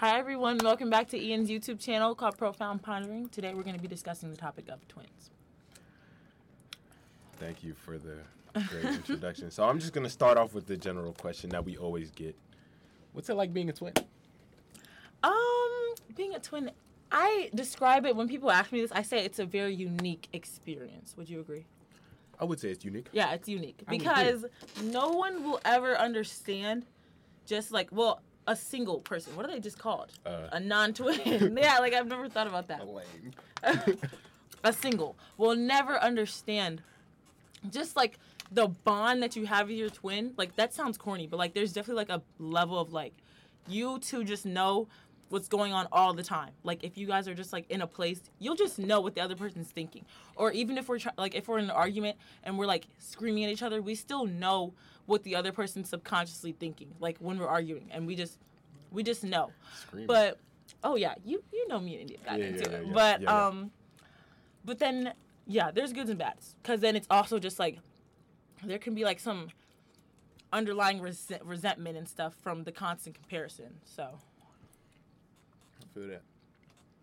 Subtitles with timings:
[0.00, 3.28] Hi everyone, welcome back to Ian's YouTube channel called Profound Pondering.
[3.28, 5.28] Today we're going to be discussing the topic of twins.
[7.38, 8.16] Thank you for the
[8.68, 9.50] great introduction.
[9.50, 12.34] So I'm just gonna start off with the general question that we always get.
[13.12, 13.92] What's it like being a twin?
[15.22, 16.70] Um, being a twin,
[17.12, 21.14] I describe it when people ask me this, I say it's a very unique experience.
[21.18, 21.66] Would you agree?
[22.40, 23.08] I would say it's unique.
[23.12, 24.46] Yeah, it's unique because
[24.82, 26.86] no one will ever understand
[27.44, 29.36] just like, well, a single person.
[29.36, 30.12] What are they just called?
[30.26, 30.48] Uh.
[30.52, 31.56] a non-twin.
[31.56, 32.86] yeah, like I've never thought about that.
[32.86, 33.32] Lame.
[34.64, 36.82] a single will never understand
[37.70, 38.18] just like
[38.50, 41.72] the bond that you have with your twin like that sounds corny but like there's
[41.72, 43.14] definitely like a level of like
[43.68, 44.86] you two just know
[45.30, 47.86] what's going on all the time like if you guys are just like in a
[47.86, 50.04] place you'll just know what the other person's thinking
[50.36, 53.44] or even if we're try- like if we're in an argument and we're like screaming
[53.44, 54.74] at each other we still know
[55.10, 58.38] what the other person's subconsciously thinking like when we're arguing and we just
[58.90, 60.06] we just know Screaming.
[60.06, 60.38] but
[60.84, 63.28] oh yeah you you know me and india got Yeah, into yeah, it yeah, but
[63.28, 63.70] um
[64.64, 65.12] but then,
[65.46, 66.54] yeah, there's goods and bads.
[66.62, 67.78] Because then it's also just like,
[68.64, 69.48] there can be like some
[70.52, 73.66] underlying res- resentment and stuff from the constant comparison.
[73.84, 74.02] So,
[75.80, 76.22] I feel that.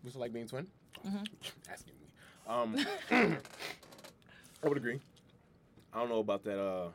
[0.02, 0.66] What's it like being twin?
[1.06, 1.24] Mm-hmm.
[1.72, 2.06] Asking me.
[2.46, 2.86] Um,
[4.62, 5.00] I would agree.
[5.92, 6.60] I don't know about that.
[6.60, 6.88] Uh,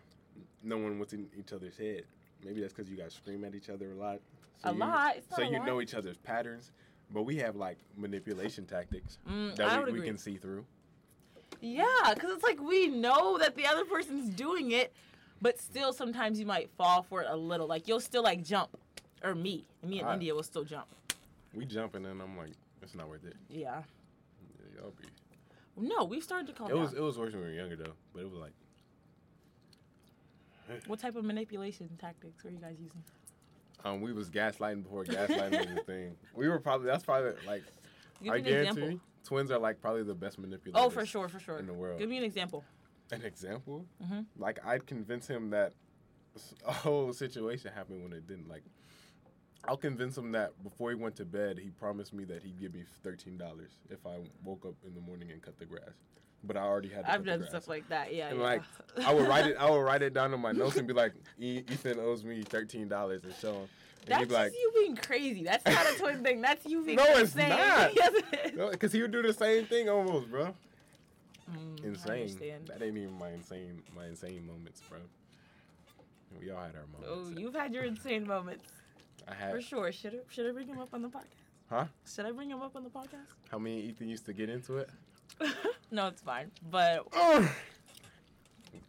[0.64, 2.04] knowing what's in each other's head.
[2.46, 4.20] Maybe that's because you guys scream at each other a lot.
[4.64, 5.18] A you, lot?
[5.18, 5.66] It's so you lot.
[5.68, 6.72] know each other's patterns.
[7.12, 10.66] But we have like manipulation tactics Mm, that we, we can see through.
[11.62, 14.94] yeah, because it's like we know that the other person's doing it,
[15.42, 17.68] but still sometimes you might fall for it a little.
[17.68, 18.78] Like, you'll still like jump.
[19.24, 19.66] Or me.
[19.86, 20.88] Me and I- India will still jump.
[21.54, 23.36] We jump and then I'm like, it's not worth it.
[23.50, 23.84] Yeah.
[24.76, 25.08] Yeah, y'all be.
[25.78, 27.94] No, we've started to calm It was it was worse when we were younger though,
[28.14, 28.54] but it was like
[30.88, 33.04] what type of manipulation tactics were you guys using?
[33.86, 36.16] um we was gaslighting before gaslighting was a thing.
[36.34, 37.64] We were probably that's probably like
[38.22, 39.00] Give I me an guarantee example.
[39.26, 40.82] twins are like probably the best manipulators.
[40.86, 41.58] Oh, for sure, for sure.
[41.60, 42.00] in the world.
[42.00, 42.64] Give me an example.
[43.12, 44.26] An example, Mhm.
[44.38, 45.74] like I'd convince him that
[46.66, 48.48] a whole situation happened when it didn't.
[48.48, 48.64] Like
[49.68, 52.74] I'll convince him that before he went to bed, he promised me that he'd give
[52.74, 55.92] me thirteen dollars if I woke up in the morning and cut the grass.
[56.46, 57.06] But I already had.
[57.06, 57.50] To I've cut the done grass.
[57.52, 58.14] stuff like that.
[58.14, 58.44] Yeah, And yeah.
[58.44, 58.62] like
[59.06, 61.14] I would write it, I would write it down on my notes and be like,
[61.40, 63.62] "E- "Ethan owes me thirteen dollars," and show him.
[64.06, 65.44] And That's he'd be like, just you being crazy.
[65.46, 66.42] That's not a twin thing.
[66.42, 67.14] That's you being crazy.
[67.14, 67.50] No, it's insane.
[67.50, 67.96] not.
[67.96, 68.70] yes, it is.
[68.72, 70.54] because he would do the same thing almost, bro.
[71.52, 72.12] Mm, Insane.
[72.24, 72.68] understand.
[72.68, 75.00] That ain't even my insane, my insane moments, bro.
[76.40, 77.08] We all had our moments.
[77.10, 77.40] Oh, moments.
[77.40, 78.66] you've had your insane moments
[79.28, 79.52] I had.
[79.54, 79.92] for sure.
[79.94, 81.26] Should I, should I bring him up on the podcast?
[81.70, 81.86] Huh?
[82.14, 83.28] Should I bring him up on the podcast?
[83.52, 84.90] How me and Ethan used to get into it?
[85.92, 86.52] no, it's fine.
[86.70, 87.08] But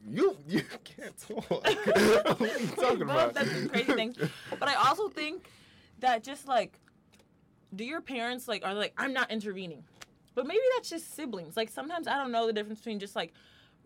[0.09, 1.51] you you can't talk.
[1.51, 3.35] what are you talking about?
[3.35, 4.17] done some crazy things.
[4.59, 5.49] But I also think
[6.01, 6.79] that just like,
[7.75, 9.85] do your parents like are like I'm not intervening,
[10.35, 11.57] but maybe that's just siblings.
[11.57, 13.33] Like sometimes I don't know the difference between just like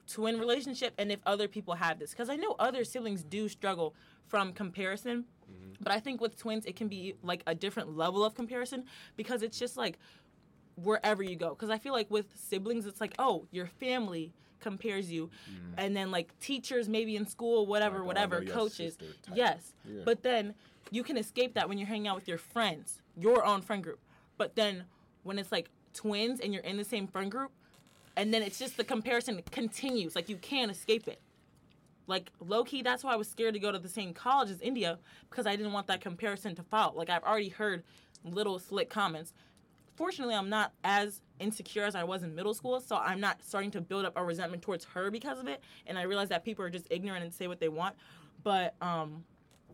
[0.08, 3.94] twin relationship and if other people have this because I know other siblings do struggle
[4.26, 5.24] from comparison.
[5.50, 5.72] Mm-hmm.
[5.80, 8.84] But I think with twins it can be like a different level of comparison
[9.16, 9.98] because it's just like
[10.82, 11.50] wherever you go.
[11.50, 15.30] Because i feel like with siblings it's like oh your family compares you.
[15.76, 18.98] And then like teachers maybe in school whatever oh, whatever coaches.
[19.34, 19.72] yes.
[19.84, 20.02] Yeah.
[20.04, 20.54] but then
[20.90, 24.00] you can escape that when you're hanging out with your friends your own friend group.
[24.36, 24.84] But then
[25.24, 27.50] when it's like twins and you're in the same friend group
[28.16, 30.16] and then it's just the comparison continues.
[30.16, 31.20] Like you can't escape it.
[32.08, 34.60] Like low key, that's why I was scared to go to the same college as
[34.60, 36.96] India because I didn't want that comparison to follow.
[36.96, 37.84] Like I've already heard
[38.24, 39.32] little slick comments.
[39.98, 43.72] Fortunately, I'm not as insecure as I was in middle school, so I'm not starting
[43.72, 45.60] to build up a resentment towards her because of it.
[45.88, 47.96] And I realize that people are just ignorant and say what they want.
[48.44, 49.24] But um,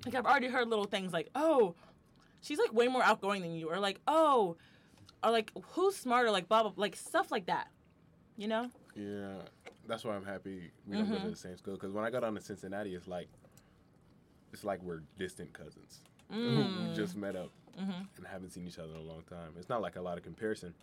[0.07, 1.75] like I've already heard little things like, "Oh,
[2.41, 4.57] she's like way more outgoing than you," or like, "Oh,"
[5.23, 7.69] or like, "Who's smarter?" Like blah blah, like stuff like that.
[8.39, 8.71] You know?
[8.97, 9.35] Yeah,
[9.87, 11.25] that's why I'm happy we don't go Mm-hmm.
[11.27, 11.75] to the same school.
[11.75, 13.29] Because when I got on to Cincinnati, it's like
[14.55, 16.01] it's like we're distant cousins
[16.33, 16.89] Mm.
[16.89, 18.03] who just met up Mm-hmm.
[18.17, 19.51] and haven't seen each other in a long time.
[19.59, 20.75] It's not like a lot of comparison,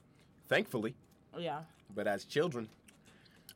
[0.50, 0.94] thankfully.
[1.38, 1.62] Yeah.
[1.96, 2.68] But as children,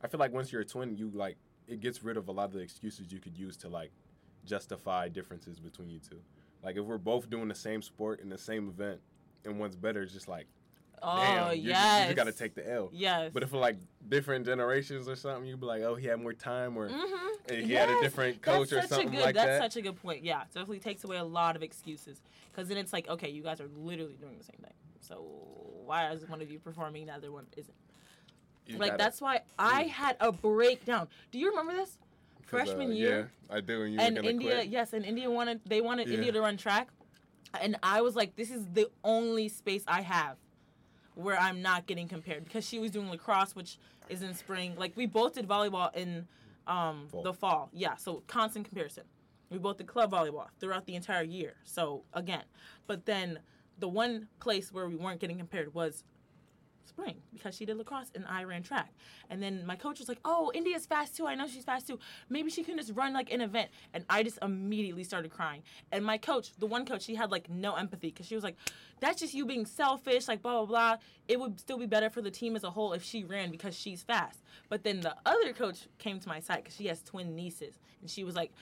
[0.02, 1.36] I feel like once you're a twin, you like
[1.68, 3.90] it gets rid of a lot of the excuses you could use to like
[4.44, 6.18] justify differences between you two.
[6.62, 9.00] Like if we're both doing the same sport in the same event
[9.44, 10.46] and one's better, it's just like
[11.08, 12.00] Oh damn, you, yes.
[12.00, 12.90] you just gotta take the L.
[12.92, 13.30] Yes.
[13.32, 13.76] But if like
[14.08, 17.54] different generations or something, you'd be like, oh, he had more time, or Mm-hmm.
[17.64, 19.72] he had a different coach that's or such something a good, like that's that.
[19.72, 20.24] such a good point.
[20.24, 22.20] Yeah, definitely takes away a lot of excuses
[22.52, 24.72] because then it's like, okay, you guys are literally doing the same thing.
[25.00, 25.24] So
[25.84, 27.74] why is one of you performing, the other one isn't?
[28.66, 31.06] You like that's why I had a breakdown.
[31.30, 33.30] Do you remember this uh, freshman year?
[33.48, 33.82] Yeah, I do.
[33.82, 34.66] And you and India, quit.
[34.68, 36.14] yes, and India wanted they wanted Yeah.
[36.16, 36.88] India to run track.
[37.60, 40.36] And I was like, this is the only space I have
[41.16, 43.78] where I'm not getting compared because she was doing lacrosse, which
[44.08, 44.74] is in spring.
[44.76, 46.28] Like we both did volleyball in
[46.66, 47.22] um, Fall.
[47.22, 47.70] the fall.
[47.72, 49.04] Yeah, so constant comparison.
[49.50, 51.54] We both did club volleyball throughout the entire year.
[51.64, 52.44] So again,
[52.86, 53.38] but then
[53.78, 56.04] the one place where we weren't getting compared was
[56.86, 58.92] spring because she did lacrosse and I ran track.
[59.30, 61.26] And then my coach was like, "Oh, India's fast too.
[61.26, 61.98] I know she's fast too.
[62.28, 65.62] Maybe she can just run like an event." And I just immediately started crying.
[65.92, 68.56] And my coach, the one coach, she had like no empathy because she was like,
[69.00, 70.96] "That's just you being selfish, like blah blah blah.
[71.28, 73.76] It would still be better for the team as a whole if she ran because
[73.78, 77.34] she's fast." But then the other coach came to my side because she has twin
[77.34, 78.52] nieces, and she was like,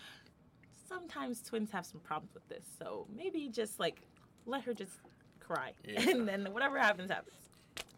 [0.88, 4.00] "Sometimes twins have some problems with this, so maybe just like
[4.46, 4.92] let her just
[5.40, 6.00] cry, Yeah.
[6.10, 7.36] and then whatever happens happens."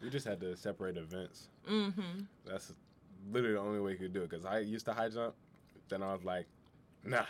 [0.01, 1.49] We just had to separate events.
[1.69, 2.21] Mm-hmm.
[2.45, 2.73] That's
[3.31, 4.29] literally the only way you could do it.
[4.29, 5.33] Cause I used to high jump,
[5.89, 6.45] then I was like,
[7.03, 7.23] nah,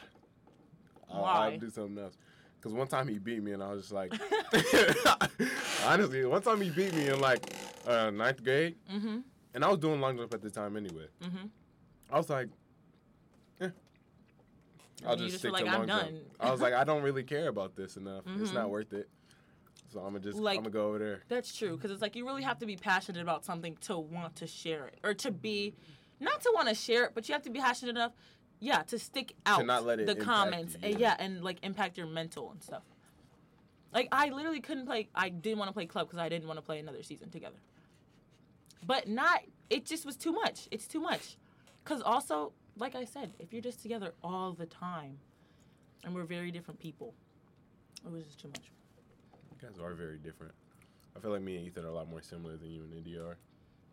[1.12, 1.24] I'll?
[1.26, 2.18] I'll do something else.
[2.62, 4.12] Cause one time he beat me, and I was just like,
[5.86, 7.54] honestly, one time he beat me in like
[7.88, 9.20] uh, ninth grade, Mm-hmm.
[9.54, 11.06] and I was doing long jump at the time anyway.
[11.24, 11.48] Mm-hmm.
[12.12, 12.50] I was like,
[13.62, 13.70] eh.
[15.06, 16.02] I'll just just stick like, to "I'm long jump.
[16.04, 18.24] done." I was like, I don't really care about this enough.
[18.40, 18.56] It's Mhm.
[18.56, 19.08] not worth it.
[19.92, 21.24] So I'm gonna just, Like- I'm gonna go over there.
[21.30, 24.36] That's true because it's like you really have to be passionate about something to want
[24.38, 25.74] to share it or to be,
[26.20, 28.12] not to want to share it, but you have to be passionate enough,
[28.60, 31.16] yeah, to stick out not let it the comments you, and yeah.
[31.18, 32.84] yeah, and like impact your mental and stuff.
[33.94, 35.10] Like I literally couldn't play.
[35.16, 37.58] I didn't want to play club because I didn't want to play another season together.
[38.86, 39.42] But not.
[39.70, 40.68] It just was too much.
[40.72, 41.38] It's too much.
[41.84, 45.20] Cause also, like I said, if you're just together all the time,
[46.04, 47.14] and we're very different people,
[48.06, 48.72] it was just too much.
[49.62, 50.54] You guys are very different.
[51.16, 53.22] I feel like me and Ethan are a lot more similar than you and India
[53.24, 53.38] are.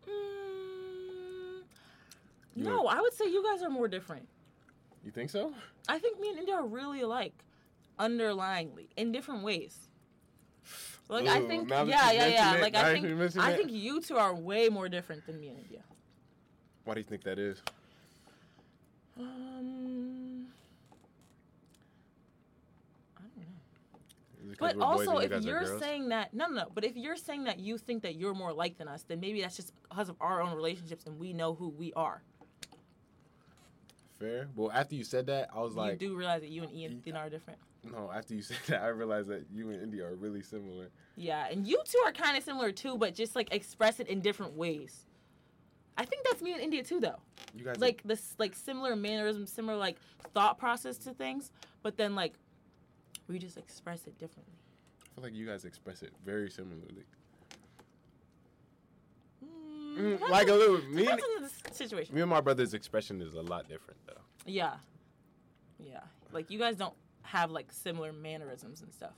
[0.07, 1.63] Mm,
[2.55, 4.27] no, I would say you guys are more different.
[5.03, 5.53] You think so?
[5.89, 7.33] I think me and India are really alike,
[7.99, 9.87] underlyingly, in different ways.
[11.07, 12.55] Like I think, yeah, yeah, yeah.
[12.55, 13.57] it- Like I think, you I it.
[13.57, 15.81] think you two are way more different than me and India.
[16.83, 17.61] Why do you think that is?
[19.19, 20.47] Um,
[23.17, 23.43] I don't know.
[24.43, 26.69] Is it 'cause But also, if you're saying that, no, no, no.
[26.73, 29.41] But if you're saying that you think that you're more like than us, then maybe
[29.41, 32.21] that's just because of our own relationships and we know who we are.
[34.19, 34.47] fair.
[34.55, 37.15] Well, after you said that, I was like, you do realize that you and Ian
[37.15, 37.59] are different.
[37.83, 38.11] no.
[38.13, 40.89] After you said that, I realized that you and India are really similar.
[41.17, 44.21] Yeah, and you two are kind of similar too, but just like express it in
[44.21, 45.05] different ways.
[45.97, 47.19] I think that's me and India too, though.
[47.53, 49.97] You guys, Like this, like similar mannerisms, similar like
[50.33, 51.51] thought process to things,
[51.83, 52.33] but then like
[53.27, 54.53] we just express it differently.
[55.03, 57.05] I feel like you guys express it very similarly.
[59.43, 60.81] Mm, Mm, like a little.
[60.89, 61.21] Me and,
[61.71, 62.13] situation.
[62.13, 64.21] me and my brother's expression is a lot different though.
[64.45, 64.73] Yeah,
[65.79, 66.01] yeah.
[66.33, 69.13] Like you guys don't have like similar mannerisms and stuff.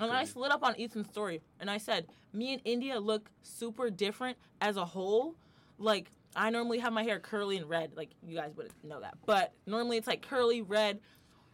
[0.00, 3.90] And I slid up on Ethan's story and I said, me and India look super
[3.90, 5.34] different as a whole.
[5.78, 7.90] Like, I normally have my hair curly and red.
[7.96, 9.14] Like, you guys wouldn't know that.
[9.26, 11.00] But normally it's like curly, red,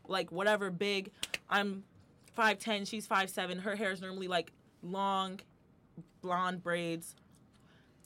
[0.08, 1.10] like whatever, big.
[1.49, 1.84] I'm
[2.37, 3.60] 5'10, she's 5'7.
[3.60, 4.52] Her hair is normally like
[4.82, 5.40] long,
[6.20, 7.14] blonde braids.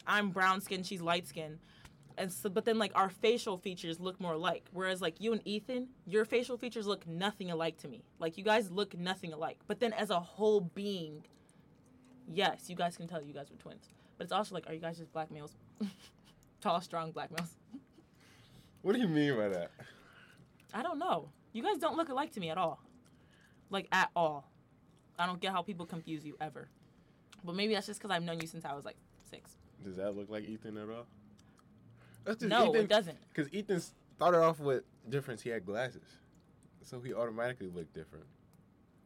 [0.07, 1.59] I'm brown skin, she's light skin.
[2.19, 4.69] And so, but then like our facial features look more alike.
[4.73, 8.05] Whereas like you and Ethan, your facial features look nothing alike to me.
[8.19, 9.59] Like you guys look nothing alike.
[9.67, 11.25] But then as a whole being,
[12.29, 13.89] yes, you guys can tell you guys are twins.
[14.19, 15.53] But it's also like, are you guys just black males?
[16.61, 17.57] Tall, strong black males.
[18.83, 19.71] What do you mean by that?
[20.75, 21.29] I don't know.
[21.53, 22.81] You guys don't look alike to me at all.
[23.71, 24.51] Like at all.
[25.19, 26.69] I don't get how people confuse you ever.
[27.45, 28.97] But maybe that's just because I've known you since I was like
[29.31, 29.57] six.
[29.85, 31.07] Does that look like Ethan at all?
[32.25, 33.19] That's just No, Ethan, it doesn't.
[33.33, 33.83] Because Ethan
[34.17, 35.43] started off with difference.
[35.43, 36.07] He had glasses,
[36.83, 38.25] so he automatically looked different.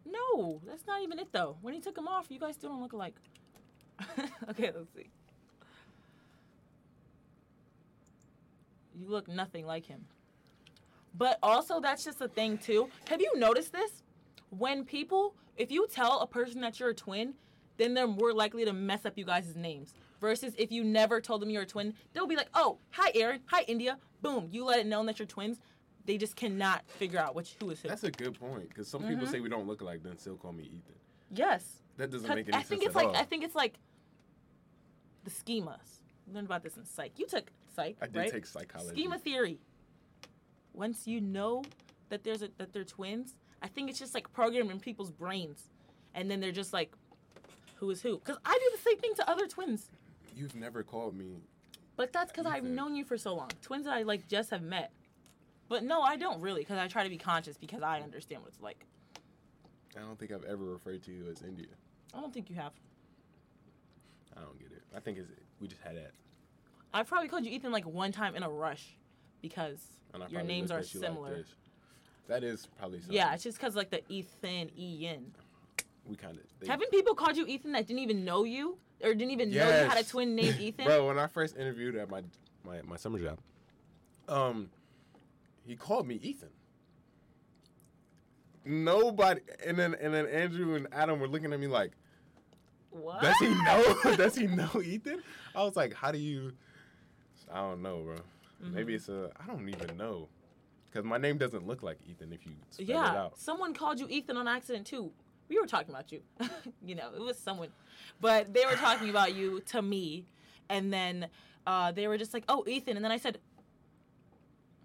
[0.05, 1.57] No, that's not even it though.
[1.63, 3.15] When he took them off, you guys still don't look alike.
[4.51, 5.09] okay, let's see.
[8.95, 10.05] You look nothing like him.
[11.17, 12.89] But also, that's just a thing too.
[13.09, 14.03] Have you noticed this?
[14.51, 17.35] When people, if you tell a person that you're a twin,
[17.79, 19.95] then they're more likely to mess up you guys' names.
[20.21, 23.41] Versus if you never told them you're a twin, they'll be like, oh, hi Aaron,
[23.47, 23.99] hi India.
[24.23, 25.59] Boom, you let it known that you're twins.
[26.07, 27.89] They just cannot figure out which who is who.
[27.89, 28.69] That's a good point.
[28.71, 29.11] Because some Mm-hmm.
[29.11, 30.95] people say we don't look alike, then still call me Ethan.
[31.35, 31.83] yes.
[31.99, 33.17] That doesn't make any I think sense it's at like all.
[33.17, 33.75] I think it's like
[35.25, 36.01] the schemas.
[36.33, 37.13] Learned about this in psych.
[37.17, 38.31] You took psych, I did right?
[38.33, 38.91] take psychology.
[38.91, 39.59] Schema theory.
[40.77, 41.65] Once you know
[42.11, 45.69] that there's a, that they're twins, I think it's just like programmed in people's brains,
[46.15, 46.93] and then they're just like,
[47.77, 48.19] who is who?
[48.19, 49.91] Because I do the same thing to other twins,
[50.37, 51.41] You've never called me.
[51.97, 53.49] but that's because I've known you for so long.
[53.63, 54.93] Twins that I like just have met.
[55.69, 58.49] But no, I don't really, because I try to be conscious because I understand what
[58.53, 58.87] it's like.
[59.97, 61.67] I don't think I've ever referred to you as India.
[62.15, 62.73] I don't think you have.
[64.37, 64.83] I don't get it.
[64.95, 65.29] I think it's
[65.59, 66.13] we just had that.
[66.93, 68.95] I've probably called you Ethan like one time in a rush
[69.43, 69.79] because
[70.29, 71.37] your names are like similar.
[71.37, 71.55] this.
[72.29, 73.17] that is probably something.
[73.17, 75.33] yeah, it's just because like the Ethan, Ian.
[76.09, 76.69] we kind of.
[76.69, 79.89] Haven't people called you Ethan that didn't even know you or didn't even know you
[79.89, 80.85] had a twin named Ethan?
[80.87, 82.23] Bro, when I first interviewed at my
[82.65, 83.39] my my summer job,
[84.29, 84.71] um,
[85.67, 86.49] he called me Ethan.
[88.65, 91.93] Nobody, and then and then Andrew and Adam were looking at me like,
[92.91, 93.23] What?
[93.23, 93.97] does he know?
[94.17, 95.23] does he know Ethan?
[95.55, 96.53] I was like, how do you?
[97.53, 98.17] I don't know, bro.
[98.61, 98.97] Maybe Mm-hmm.
[98.97, 100.29] it's a I don't even know,
[100.89, 103.39] because my name doesn't look like Ethan if you spell it Yeah, out.
[103.39, 105.13] someone called you Ethan on accident too.
[105.49, 106.23] We were talking about you.
[106.85, 107.69] you know, it was someone,
[108.21, 110.25] but they were talking about you to me,
[110.69, 111.29] and then
[111.67, 113.39] uh, they were just like, "Oh, Ethan," and then I said,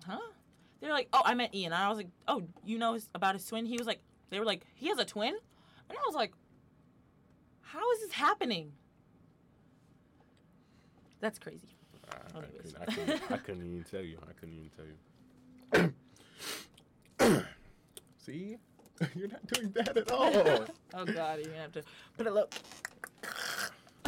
[0.06, 0.20] "Huh?"
[0.80, 3.46] They're like, "Oh, I meant Ian." And I was like, "Oh, you know about his
[3.48, 5.34] twin?" He was like, "They were like, he has a twin,"
[5.90, 6.34] and I was like,
[7.62, 8.74] "How is this happening?"
[11.20, 11.70] That's crazy.
[12.34, 14.18] I, I, couldn't, I, couldn't, I couldn't even tell you.
[14.28, 14.86] I couldn't even tell
[17.30, 17.42] you.
[18.26, 18.58] See,
[19.16, 20.32] you're not doing that at all.
[20.94, 21.84] oh God, you're gonna have to
[22.18, 22.46] put it low.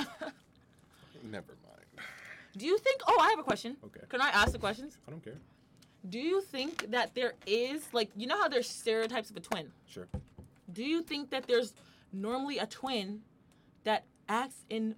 [1.24, 2.08] Never mind.
[2.58, 3.02] Do you think?
[3.08, 3.78] Oh, I have a question.
[3.86, 4.02] Okay.
[4.10, 4.98] Can I ask the questions?
[5.08, 5.38] I don't care.
[6.10, 9.72] Do you think that there is like you know how there's stereotypes of a twin?
[9.88, 10.08] Sure.
[10.72, 11.74] Do you think that there's
[12.12, 13.22] normally a twin
[13.84, 14.96] that acts in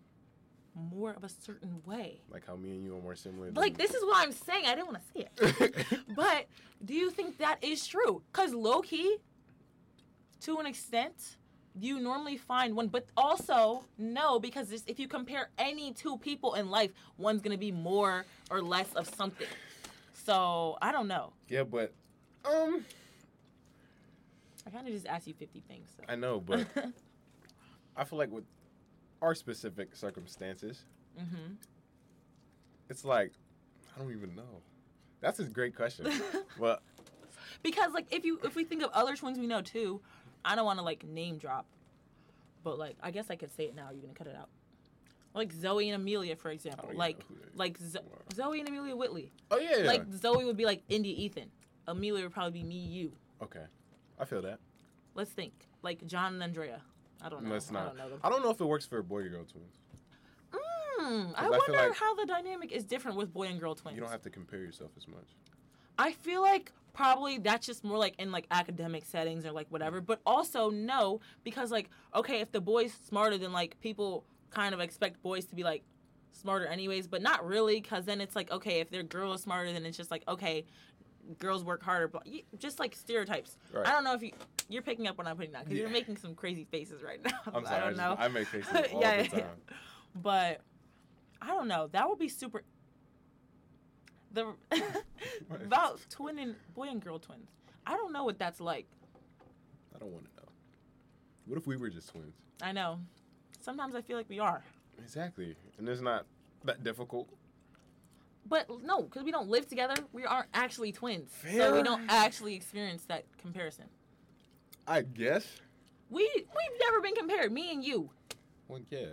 [0.76, 2.22] more of a certain way?
[2.30, 3.52] Like how me and you are more similar.
[3.52, 4.66] Like this is what I'm saying.
[4.66, 6.00] I didn't want to say it.
[6.16, 6.48] but
[6.84, 8.22] do you think that is true?
[8.34, 9.18] Cuz low key
[10.42, 11.38] to an extent
[11.78, 16.70] you normally find one but also no because if you compare any two people in
[16.70, 19.48] life one's going to be more or less of something.
[20.26, 21.34] So, I don't know.
[21.50, 21.94] yeah, but
[22.46, 22.84] um,
[24.66, 25.90] I kind of just asked you 50 things.
[25.96, 26.04] So.
[26.10, 26.66] I know, but
[27.96, 28.46] I feel like with
[29.22, 30.86] our specific circumstances,
[31.20, 31.54] mm-hmm.
[32.90, 33.32] it's like
[33.96, 34.62] I don't even know.
[35.22, 36.12] That's a great question.
[36.60, 36.82] but
[37.64, 40.02] Because like if you if we think of other twins we know too,
[40.44, 41.66] I don't want to like name drop,
[42.64, 43.90] but like I guess I could say it now.
[43.92, 44.50] You're gonna cut it out.
[45.34, 46.92] Like Zoe and Amelia, for example.
[46.94, 48.00] Like know who they like Zo-
[48.34, 49.32] Zoe and Amelia Whitley.
[49.52, 51.50] oh yeah, Like Zoe would be like India Ethan.
[51.88, 53.12] Amelia would probably be me you.
[53.42, 53.66] okay,
[54.20, 54.60] I feel that.
[55.14, 55.54] Let's think.
[55.82, 56.82] Like John and Andrea.
[57.22, 57.50] I don't know.
[57.50, 57.86] No, it's I not.
[57.88, 58.20] don't know them.
[58.24, 59.78] I don't know if it works for boy or girl twins.
[61.00, 63.96] Mm, I I wonder like- how the dynamic is different with boy and girl twins.
[63.96, 65.28] You don't have to compare yourself as much.
[65.98, 70.02] I feel like probably that's just more like in like academic settings or like whatever.
[70.02, 74.80] But also no, because like okay, if the boy's smarter than like people kind of
[74.80, 75.84] expect boys to be like
[76.32, 79.72] smarter anyways, but not really, because then it's like okay, if their girl is smarter,
[79.74, 80.66] then it's just like okay,
[81.40, 83.58] girls work harder, but y- just like stereotypes.
[83.74, 83.88] Right.
[83.88, 84.32] I don't know if you
[84.70, 87.32] you're picking up when I'm putting that because you're making some crazy faces right now.
[87.54, 87.76] I'm sorry.
[87.76, 88.16] I don't just- know.
[88.18, 89.40] I make faces all Yeah, the yeah.
[89.42, 89.50] time.
[90.16, 90.62] but
[91.42, 91.88] I don't know.
[91.92, 92.64] That would be super.
[94.34, 94.54] The
[95.64, 97.50] about twin and boy and girl twins.
[97.86, 98.86] I don't know what that's like.
[99.96, 100.50] I don't want to know.
[101.46, 102.34] What if we were just twins?
[102.62, 103.00] I know.
[103.62, 104.64] Sometimes I feel like we are,
[105.00, 105.56] Exactly.
[105.78, 106.26] And it's not
[106.66, 107.28] that difficult.
[108.46, 109.96] But no, because we don't live together.
[110.14, 113.86] We aren't actually twins, so we don't actually experience that comparison.
[114.88, 115.46] I guess.
[116.10, 117.52] We we've never been compared.
[117.52, 118.10] Me and you,
[118.68, 119.08] Well, yeah.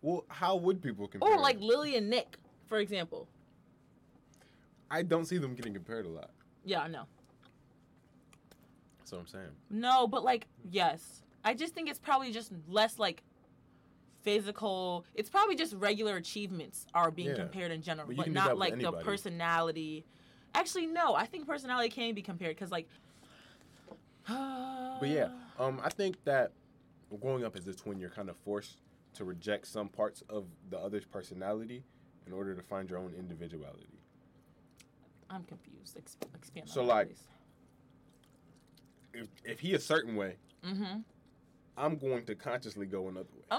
[0.00, 1.30] Well, how would people compare?
[1.30, 2.36] or like Lily and Nick,
[2.66, 3.28] for example.
[4.90, 6.30] I don't see them getting compared a lot.
[6.64, 7.04] Yeah, I know.
[8.98, 9.50] That's what I'm saying.
[9.70, 13.22] No, but like yes, I just think it's probably just less like
[14.22, 15.04] physical.
[15.14, 17.34] It's probably just regular achievements are being Yeah.
[17.36, 20.04] compared in general, But but, can do that not like the personality.
[20.54, 21.14] Actually, no.
[21.14, 22.88] I think personality can be compared because like.
[24.26, 26.52] But yeah, um, I think that
[27.20, 28.78] growing up as a twin, you're kind of forced
[29.14, 31.82] to reject some parts of the other's personality
[32.26, 33.98] in order to find your own individuality.
[35.28, 35.96] I'm confused.
[35.98, 36.68] Ex- expand.
[36.68, 37.14] So, like-.
[39.14, 41.00] If if he a certain way, Mm-hmm.
[41.76, 43.58] I'm going to consciously go another way.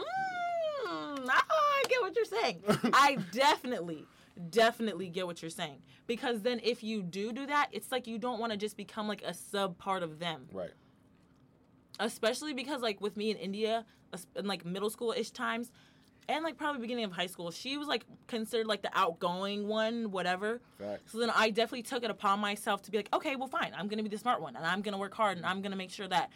[1.15, 2.63] Mm, ah, I get what you're saying.
[2.93, 4.05] I definitely,
[4.49, 5.81] definitely get what you're saying.
[6.07, 9.07] Because then if you do do that, it's like you don't want to just become
[9.07, 10.47] like a sub part of them.
[10.51, 10.71] Right.
[11.99, 13.85] Especially because like with me in India,
[14.35, 15.71] in like middle school ish times,
[16.29, 20.11] and like probably beginning of high school, she was like considered like the outgoing one,
[20.11, 20.61] whatever.
[20.79, 21.11] Facts.
[21.11, 23.73] So then I definitely took it upon myself to be like, okay, well, fine.
[23.77, 25.61] I'm going to be the smart one and I'm going to work hard and I'm
[25.61, 26.31] going to make sure that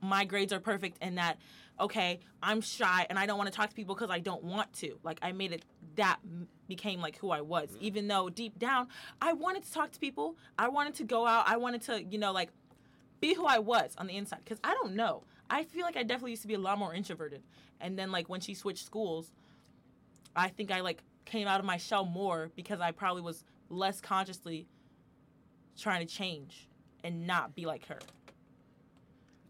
[0.00, 1.38] my grades are perfect and that,
[1.80, 4.72] okay, I'm shy and I don't want to talk to people because I don't want
[4.74, 4.98] to.
[5.02, 5.64] Like, I made it,
[5.96, 6.18] that
[6.68, 7.70] became like who I was.
[7.70, 7.80] Mm.
[7.80, 8.88] Even though deep down,
[9.20, 10.36] I wanted to talk to people.
[10.58, 11.44] I wanted to go out.
[11.46, 12.50] I wanted to, you know, like,
[13.20, 14.40] be who I was on the inside.
[14.44, 15.24] Because I don't know.
[15.50, 17.42] I feel like I definitely used to be a lot more introverted.
[17.80, 19.32] And then like when she switched schools,
[20.36, 24.00] I think I like came out of my shell more because I probably was less
[24.00, 24.66] consciously
[25.78, 26.68] trying to change
[27.04, 27.98] and not be like her.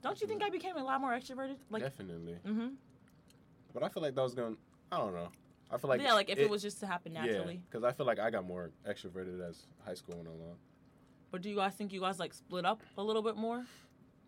[0.02, 1.56] Don't you think I became a lot more extroverted?
[1.70, 2.36] Like, Definitely.
[2.46, 2.68] mm-hmm.
[3.74, 4.56] But I feel like that was going.
[4.90, 5.28] I don't know.
[5.70, 7.54] I feel like yeah, like if it, was just to happen naturally.
[7.54, 10.56] Yeah, because I feel like I got more extroverted as high school went along.
[11.30, 13.66] But do you guys think you guys like split up a little bit more?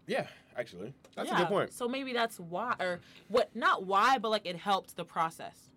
[0.06, 1.36] Yeah, actually, that's yeah.
[1.36, 1.72] a good point.
[1.72, 3.54] So maybe that's why, or what?
[3.54, 5.70] Not why, but like it helped the process.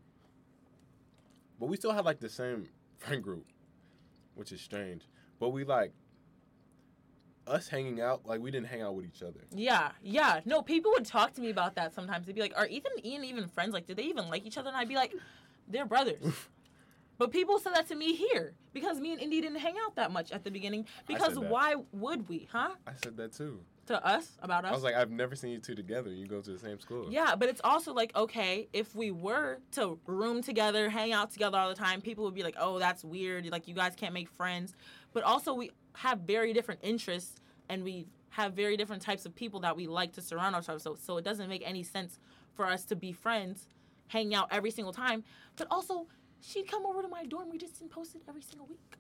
[1.60, 3.46] But we still have like the same friend group,
[4.36, 5.04] which is strange.
[5.40, 5.94] But we like
[7.48, 9.42] us hanging out like we didn't hang out with each other.
[9.52, 10.42] Yeah, yeah.
[10.46, 12.26] No, people would talk to me about that sometimes.
[12.26, 13.74] They'd be like, "Are Ethan and Ian even friends?
[13.74, 15.14] Like, did they even like each other?" And I'd be like,
[15.68, 16.34] "They're brothers."
[17.18, 20.12] but people said that to me here because me and Indy didn't hang out that
[20.12, 20.86] much at the beginning.
[21.08, 22.72] Because why would we, huh?
[22.88, 23.60] I said that too.
[23.88, 24.72] To us about us.
[24.72, 26.10] I was like, I've never seen you two together.
[26.10, 27.08] You go to the same school.
[27.12, 31.58] Yeah, but it's also like, okay, if we were to room together, hang out together
[31.58, 33.46] all the time, people would be like, oh, that's weird.
[33.52, 34.74] Like, you guys can't make friends.
[35.12, 39.60] But also, we have very different interests and we have very different types of people
[39.60, 41.04] that we like to surround ourselves with.
[41.04, 42.20] So it doesn't make any sense
[42.56, 43.68] for us to be friends,
[44.08, 45.24] hang out every single time.
[45.56, 46.08] But also,
[46.42, 47.50] she'd come over to my dorm.
[47.50, 48.98] We just didn't post it every single week.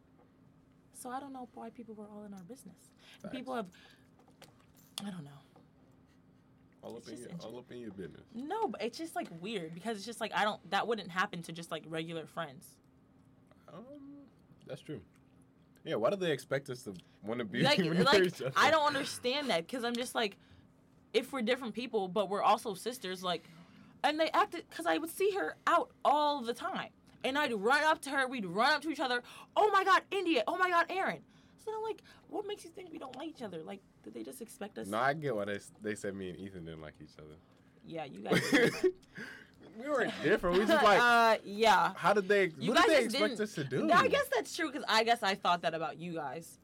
[0.93, 2.77] So I don't know why people were all in our business.
[3.23, 3.65] And people have,
[5.01, 5.31] I don't know.
[6.83, 8.23] All up, in your, all up in your business.
[8.35, 10.59] No, but it's just like weird because it's just like I don't.
[10.69, 12.65] That wouldn't happen to just like regular friends.
[13.73, 13.85] Um,
[14.67, 14.99] that's true.
[15.83, 18.33] Yeah, why do they expect us to want to be like, like?
[18.55, 20.37] I don't understand that because I'm just like,
[21.13, 23.43] if we're different people, but we're also sisters, like,
[24.03, 26.89] and they acted because I would see her out all the time,
[27.23, 29.23] and I'd run up to her, we'd run up to each other.
[29.55, 30.43] Oh my God, India!
[30.47, 31.19] Oh my God, Aaron!
[31.63, 33.61] So I'm like, what makes you think we don't like each other?
[33.63, 34.87] Like, did they just expect us?
[34.87, 37.35] No, I get why they they said me and Ethan didn't like each other.
[37.85, 38.41] Yeah, you guys.
[39.81, 40.57] we weren't different.
[40.59, 41.93] We just like, uh, yeah.
[41.95, 42.51] how did they?
[42.59, 43.91] You what did they expect didn't- us to do?
[43.91, 46.59] I guess that's true because I guess I thought that about you guys.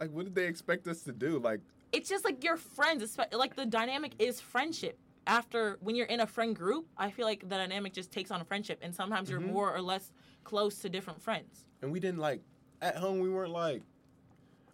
[0.00, 1.38] Like, what did they expect us to do?
[1.38, 1.60] Like,
[1.92, 3.16] it's just like you're friends.
[3.32, 4.98] Like the dynamic is friendship.
[5.28, 8.40] After when you're in a friend group, I feel like the dynamic just takes on
[8.40, 9.52] a friendship, and sometimes you're Mhm.
[9.52, 10.12] more or less
[10.44, 11.64] close to different friends.
[11.82, 12.40] and we didn't like
[12.80, 13.18] at home.
[13.20, 13.82] We weren't like,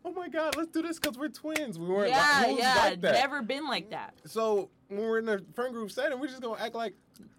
[0.05, 1.79] oh my god, let's do this because we're twins.
[1.79, 2.11] We weren't.
[2.11, 3.13] yeah, like, yeah, like that?
[3.15, 4.15] never been like that.
[4.27, 6.95] So when we're in a friend group setting, we're just gonna act like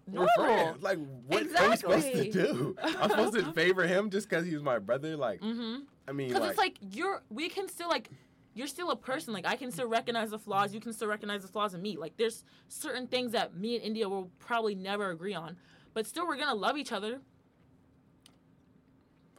[0.06, 0.28] we're No.
[0.44, 0.82] friends.
[0.82, 2.76] Like, what are we supposed to do?
[2.82, 5.16] I'm supposed to favor him just because he's my brother?
[5.16, 5.82] Like, Mm-hmm.
[6.06, 8.10] I mean, Because like, it's like you're, we can still like,
[8.52, 9.32] you're still a person.
[9.32, 10.74] Like I can still recognize the flaws.
[10.74, 11.96] You can still recognize the flaws in me.
[11.96, 15.56] Like there's certain things that me and India will probably never agree on,
[15.94, 17.20] but still we're gonna love each other.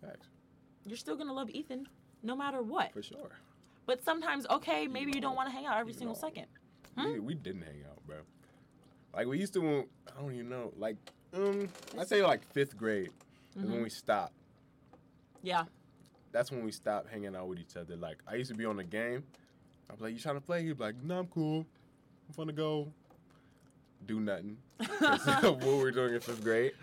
[0.02, 0.28] facts
[0.86, 1.88] You're still gonna love Ethan,
[2.24, 2.92] no matter what.
[2.92, 3.32] for sure.
[3.86, 6.20] But sometimes, okay, maybe you don't want to hang out every single know.
[6.22, 6.48] second.
[6.98, 8.18] We, we didn't hang out, bro.
[9.14, 9.62] Like we used to.
[9.62, 10.72] When, I don't even know.
[10.78, 10.98] Like,
[11.34, 13.12] um, I'd say like fifth grade
[13.56, 13.84] is when Mhm.
[13.84, 14.34] we stopped.
[15.44, 15.66] Yeah.
[16.32, 17.96] That's when we stopped hanging out with each other.
[17.96, 19.24] Like, I used to be on the game.
[19.90, 21.66] I'd be like, "You trying to play?" He'd be like, "No, I'm cool.
[22.28, 22.92] I'm gonna go
[24.06, 24.58] do nothing."
[25.00, 26.74] That's what we were doing in fifth grade.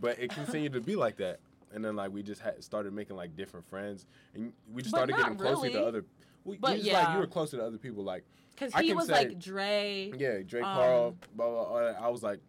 [0.00, 1.40] But it continued to be like that.
[1.72, 4.98] And then like we just had started making like different friends, and we just But
[5.08, 5.72] started getting closer really.
[5.72, 6.04] to other.
[6.44, 7.14] We, But just, like yeah.
[7.14, 8.04] you were closer to other people.
[8.04, 10.12] Like Because he was say- like Dre.
[10.16, 12.40] yeah, Drake Um, Carl, blah, blah, blah, I was like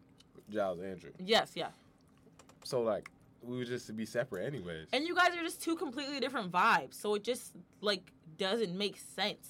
[0.49, 1.11] Giles Andrew.
[1.19, 1.69] Yes, yeah.
[2.63, 3.09] So like
[3.41, 4.87] we would just to be separate anyways.
[4.91, 6.95] And you guys are just two completely different vibes.
[6.95, 9.49] So it just like doesn't make sense.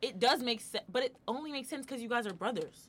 [0.00, 2.88] It does make sense, but it only makes sense because you guys are brothers.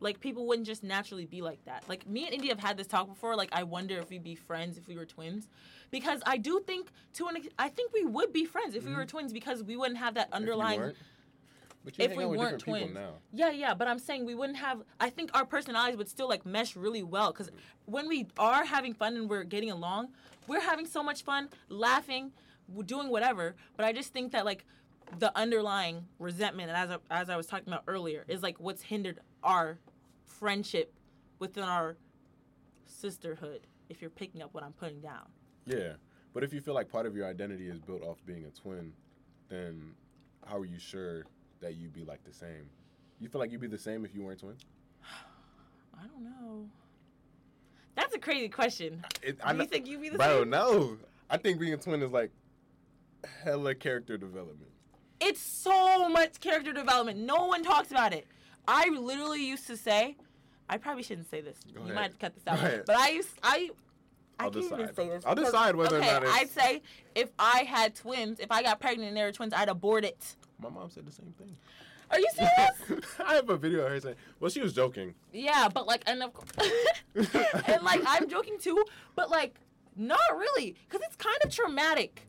[0.00, 1.84] Like people wouldn't just naturally be like that.
[1.88, 3.36] Like me and India have had this talk before.
[3.36, 5.48] Like I wonder if we'd be friends if we were twins,
[5.90, 9.04] because I do think to an I think we would be friends if we were
[9.04, 10.34] twins because we wouldn't have that Mm-hmm.
[10.34, 10.92] If underlying
[11.98, 12.94] if hang we weren't twins.
[12.94, 13.14] now.
[13.32, 14.82] Yeah, yeah, but I'm saying we wouldn't have.
[14.98, 17.50] I think our personalities would still like mesh really well because
[17.86, 20.08] when we are having fun and we're getting along,
[20.46, 22.32] we're having so much fun, laughing,
[22.86, 23.54] doing whatever.
[23.76, 24.64] But I just think that like
[25.18, 28.82] the underlying resentment, and as I, as I was talking about earlier, is like what's
[28.82, 29.78] hindered our
[30.30, 30.92] friendship
[31.38, 31.96] within our
[32.86, 33.66] sisterhood.
[33.88, 35.26] If you're picking up what I'm putting down,
[35.66, 35.94] Yeah,
[36.32, 38.92] but if you feel like part of your identity is built off being a twin,
[39.48, 39.94] then
[40.46, 41.24] how are you sure
[41.60, 42.68] that you'd be like the same?
[43.18, 44.64] You feel like you'd be the same if you weren't twins?
[46.00, 46.68] I don't know.
[47.96, 49.04] That's a crazy question.
[49.22, 50.50] It, Do I you think you'd be the bro, same?
[50.50, 50.96] no.
[51.28, 52.30] I think being a twin is like
[53.44, 54.70] hella character development.
[55.20, 57.18] It's so much character development.
[57.18, 58.26] No one talks about it.
[58.70, 60.16] I literally used to say,
[60.68, 61.58] I probably shouldn't say this.
[61.74, 61.94] Go you ahead.
[61.94, 62.86] might have cut this out.
[62.86, 63.70] But I used I
[64.38, 64.96] I I'll can't even decide.
[64.96, 65.24] say this.
[65.26, 66.82] I'll decide whether or not I'd say
[67.14, 70.36] if I had twins, if I got pregnant and they were twins, I'd abort it.
[70.62, 71.56] My mom said the same thing.
[72.10, 73.04] Are you serious?
[73.24, 75.14] I have a video of her saying, well, she was joking.
[75.32, 76.50] yeah, but like, and of course
[77.66, 78.82] and like I'm joking too,
[79.14, 79.56] but like
[79.96, 82.26] not really, because it's kind of traumatic.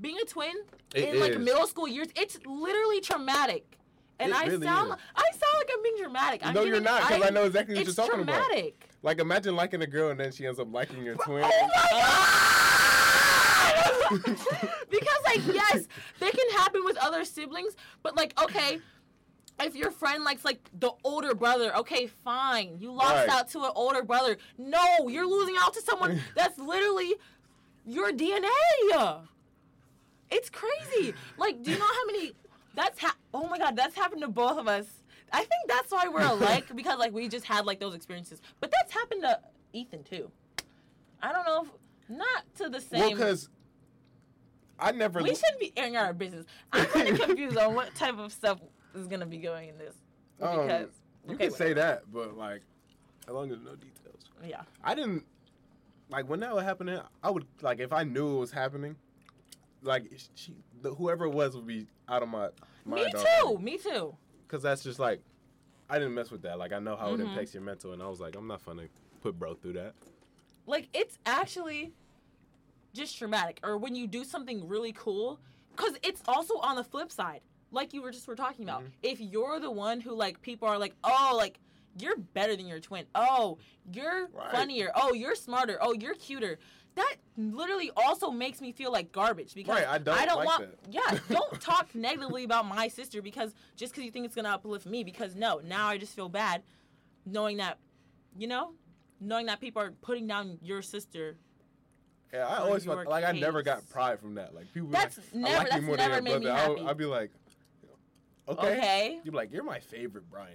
[0.00, 0.54] Being a twin
[0.94, 3.78] It in like middle school years, it's literally traumatic.
[4.20, 4.96] And It I really sound, is.
[5.14, 6.40] I sound like I'm being dramatic.
[6.46, 8.44] I'm no, you're not, because I know exactly what you're talking about.
[8.46, 8.88] traumatic.
[9.02, 11.44] Like, imagine liking a girl and then she ends up liking your twin.
[11.44, 12.34] Oh my god!
[14.90, 15.86] because like yes,
[16.18, 18.80] they can happen with other siblings, but like okay,
[19.60, 22.76] if your friend likes like the older brother, okay, fine.
[22.80, 23.28] You lost Right.
[23.28, 24.36] out to an older brother.
[24.56, 27.14] No, you're losing out to someone that's literally
[27.86, 28.48] your DNA.
[30.30, 31.14] It's crazy.
[31.36, 32.32] Like, do you know how many?
[32.78, 34.86] That's ha- oh my god, that's happened to both of us.
[35.32, 38.40] I think that's why we're alike because like we just had like those experiences.
[38.60, 39.40] But that's happened to
[39.72, 40.30] Ethan too.
[41.20, 43.00] I don't know if not to the same.
[43.00, 43.48] well, because
[44.78, 45.20] I never.
[45.20, 46.46] we shouldn't be airing out our business.
[46.72, 48.60] I'm kind of confused on what type of stuff
[48.94, 49.96] is gonna be going in this
[50.40, 50.88] um, because
[51.26, 52.62] you okay, can say that, but like,
[53.26, 54.30] as long as no details.
[54.46, 54.62] yeah.
[54.84, 55.24] I didn't
[56.10, 57.00] like when that was happening.
[57.24, 58.94] I would like if I knew it was happening,
[59.82, 60.04] like
[60.36, 62.48] she, the, whoever it was would be out of my
[62.84, 63.14] Me mind.
[63.42, 63.58] too.
[63.58, 64.14] Me too.
[64.46, 65.20] Because that's just like
[65.90, 66.58] I didn't mess with that.
[66.58, 67.30] Like I know how it Mhm.
[67.30, 68.88] impacts your mental, and I was like, I'm not gonna
[69.20, 69.94] put bro through that.
[70.66, 71.92] Like it's actually
[72.94, 73.60] just traumatic.
[73.62, 75.40] Or when you do something really cool,
[75.76, 77.40] because it's also on the flip side,
[77.70, 78.82] like you were just were talking about.
[78.82, 78.90] Mhm.
[79.02, 81.58] If you're the one who like people are like, oh, like
[81.98, 83.04] you're better than your twin.
[83.14, 83.58] Oh,
[83.92, 84.50] you're Right.
[84.52, 84.90] funnier.
[84.94, 85.78] Oh, you're smarter.
[85.80, 86.58] Oh, you're cuter.
[86.94, 90.82] That literally also makes me feel like garbage because Right, I don't like want.
[90.82, 90.92] that.
[90.92, 94.84] Yeah, don't talk negatively about my sister because just because you think it's gonna uplift
[94.86, 95.04] me.
[95.04, 96.62] Because no, now I just feel bad
[97.24, 97.78] knowing that,
[98.36, 98.72] you know,
[99.20, 101.36] knowing that people are putting down your sister.
[102.32, 104.54] Yeah, I always felt like I never got pride from that.
[104.54, 106.80] Like people, That's like, I never- like you more never than made your me brother.
[106.88, 107.30] I'll be like,
[108.48, 108.72] okay.
[108.76, 109.20] Okay.
[109.24, 110.54] You'd be like, you're my favorite, Brian.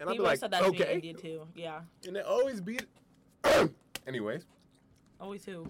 [0.00, 0.94] And I'll be like, said that to in okay.
[0.94, 1.46] India too.
[1.54, 2.78] Yeah, And it always be.
[4.06, 4.44] Anyways,
[5.20, 5.66] always who,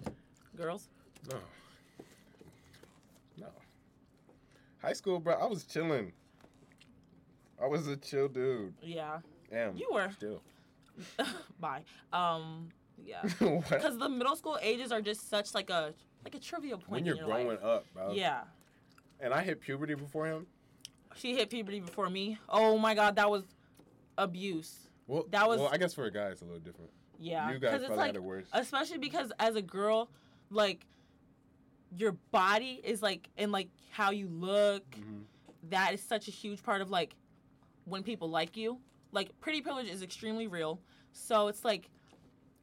[0.55, 0.87] girls.
[1.29, 1.37] no,
[3.37, 3.47] no.
[4.81, 5.35] High school, bro.
[5.35, 6.13] I was chilling.
[7.61, 8.73] I was a chill dude.
[8.81, 9.19] Yeah,
[9.51, 10.09] Am You were.
[10.11, 10.41] still.
[11.59, 11.83] bye.
[12.13, 12.69] Um,
[13.05, 13.21] yeah,
[13.69, 16.89] because the middle school ages are just such like a like a trivial point.
[16.89, 17.63] when you're your growing life.
[17.63, 18.13] up, bro.
[18.13, 18.41] Yeah,
[19.19, 20.47] And I hit puberty before him.
[21.15, 22.37] she hit puberty before me.
[22.47, 23.43] Oh my god, that was
[24.17, 24.89] abuse.
[25.07, 26.91] Well, That was- Well, I guess for a guy, it's a little different.
[27.19, 28.47] Yeah, You guys probably like had it worse.
[28.53, 30.09] especially because as a girl,
[30.49, 30.85] like
[31.95, 34.89] your body is like and like how you look.
[34.91, 35.23] Mhm.
[35.69, 37.15] That is such a huge part of like
[37.85, 38.79] when people like you.
[39.11, 40.79] Like pretty privilege is extremely real.
[41.11, 41.89] So it's like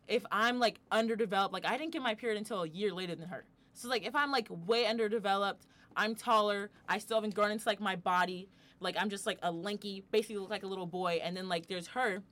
[0.08, 3.28] if I'm like underdeveloped, like I didn't get my period until a year later than
[3.28, 3.44] her.
[3.74, 7.80] So like if I'm like way underdeveloped, I'm taller, I still haven't grown into like
[7.80, 8.48] my body.
[8.80, 11.66] Like I'm just like a lanky, basically look like a little boy, and then like
[11.66, 12.22] there's her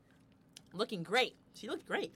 [0.73, 1.37] looking great.
[1.55, 2.13] She looked great.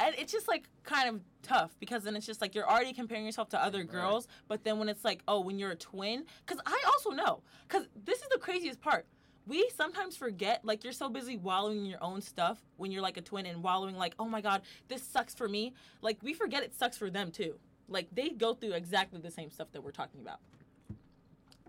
[0.00, 3.24] And it's just like kind of tough because then it's just like you're already comparing
[3.26, 3.90] yourself to other Right.
[3.90, 7.42] girls, but then when it's like, oh, when you're a twin, because I also know,
[7.68, 9.06] because this is the craziest part.
[9.46, 13.16] We sometimes forget, like you're so busy wallowing in your own stuff when you're like
[13.16, 15.72] a twin and wallowing, like, oh my god, this sucks for me.
[16.02, 17.58] Like we forget it sucks for them too.
[17.88, 20.40] Like they go through exactly the same stuff that we're talking about.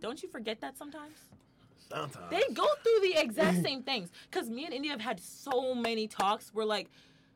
[0.01, 1.15] Don't you forget that sometimes?
[1.91, 2.29] Sometimes.
[2.29, 4.09] They go through the exact same things.
[4.29, 6.89] Because me and India have had so many talks where, like,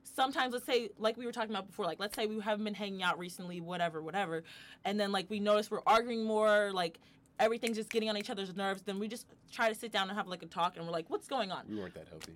[0.04, 2.74] sometimes, let's say, like we were talking about before, like, let's say we haven't been
[2.74, 4.44] hanging out recently, whatever, whatever.
[4.86, 7.00] And then, like, we notice we're arguing more, like,
[7.40, 8.84] everything's just getting on each other's nerves.
[8.84, 10.78] Then we just try to sit down and have, like, a talk.
[10.78, 11.64] And we're like, what's going on?
[11.68, 12.34] we weren't that healthy.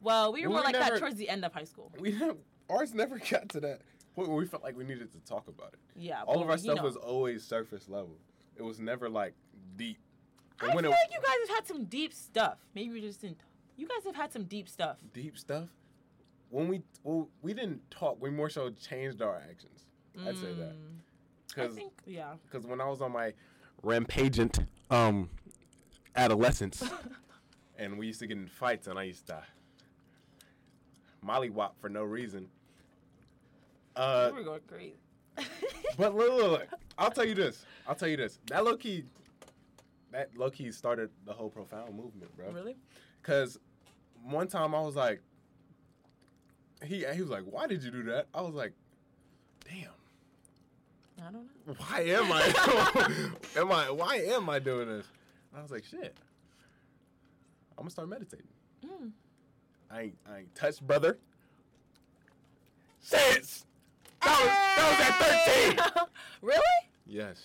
[0.00, 1.90] Well, we were Well, more we like never- that towards the end of high school.
[1.98, 2.16] We
[2.68, 3.80] ours never got to that
[4.14, 5.78] point where we felt like we needed to talk about it.
[5.96, 6.22] Yeah.
[6.22, 6.82] All of our stuff know.
[6.82, 8.16] was always surface level.
[8.56, 9.34] It was never like
[9.76, 9.98] deep.
[10.60, 12.58] I feel it- like you guys have had some deep stuff.
[12.74, 13.38] Maybe we just didn't.
[13.76, 14.96] You guys have had some deep stuff.
[15.12, 15.68] deep stuff.
[16.50, 18.16] When we well, we didn't talk.
[18.20, 19.86] We more so changed our actions.
[20.18, 20.98] I'd say that Mm,
[21.58, 22.34] I because think, yeah.
[22.44, 23.34] because when I was on my
[23.82, 25.28] rampagent um
[26.14, 26.82] adolescence,
[27.78, 29.42] and we used to get in fights, and I used to
[31.24, 32.48] mollywop for no reason.
[33.94, 34.94] Uh, we were going crazy.
[35.98, 36.66] but look, look, look,
[36.98, 37.64] I'll tell you this.
[37.86, 38.38] I'll tell you this.
[38.48, 39.04] That low key,
[40.16, 42.50] that low key started the whole profound movement, bro.
[42.50, 42.76] really?
[43.22, 43.58] Cause
[44.24, 45.20] one time I was like,
[46.82, 48.26] he he was like, why did you do that?
[48.32, 48.72] I was like,
[49.64, 49.90] damn,
[51.26, 51.74] I don't know.
[51.78, 55.06] why am I, am I, why am I doing this?
[55.52, 56.16] And I was like, shit,
[57.76, 58.48] I'm gonna start meditating.
[58.84, 59.10] Mm.
[59.90, 61.18] I ain't, I ain't touched, brother.
[63.00, 63.66] Since
[64.22, 66.06] that was, that was at 13.
[66.40, 66.62] really?
[67.06, 67.44] Yes.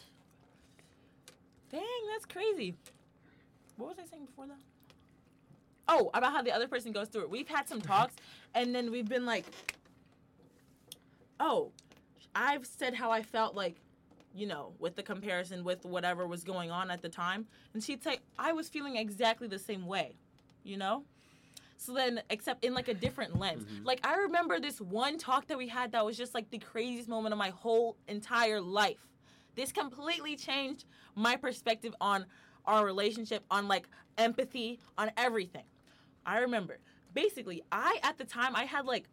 [1.72, 1.82] Dang,
[2.12, 2.76] that's crazy.
[3.78, 4.58] What was I saying before that?
[5.88, 7.30] Oh, about how the other person goes through it.
[7.30, 8.16] We've had some talks,
[8.56, 9.46] and then we've been like,
[11.40, 11.72] oh,
[12.36, 13.76] I've said how I felt like,
[14.34, 17.48] you know, with the comparison with whatever was going on at the time.
[17.74, 20.14] And she'd say, I was feeling exactly the same way,
[20.64, 21.04] you know?
[21.78, 23.64] So then, except in like a different lens.
[23.64, 23.84] Mhm.
[23.86, 27.10] Like, I remember this one talk that we had that was just like the craziest
[27.10, 29.00] moment of my whole entire life.
[29.56, 30.86] This completely changed
[31.16, 32.26] my perspective on
[32.66, 33.88] our relationship, on like
[34.18, 35.66] empathy, on everything.
[36.26, 36.80] I remember
[37.14, 39.10] basically, I at the time, I had like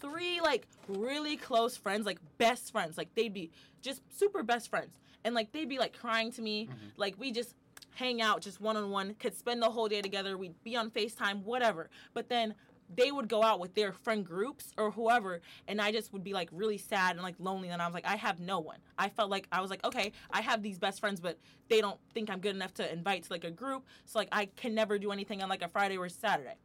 [0.00, 2.98] three like really close friends, like best friends.
[2.98, 3.50] Like they'd be
[3.80, 4.98] just super best friends.
[5.24, 6.66] And like they'd be like crying to me.
[6.66, 6.86] Mm-hmm.
[6.96, 7.54] Like we just
[7.94, 10.36] hang out just one on one, could spend the whole day together.
[10.36, 11.90] We'd be on FaceTime, whatever.
[12.14, 12.54] But then
[12.96, 16.32] they would go out with their friend groups or whoever, and I just would be
[16.32, 17.68] like really sad and like lonely.
[17.68, 18.78] And I was like, I have no one.
[18.98, 21.98] I felt like I was like, okay, I have these best friends, but they don't
[22.14, 23.86] think I'm good enough to invite to like a group.
[24.04, 26.56] So like I can never do anything on like a Friday or Saturday.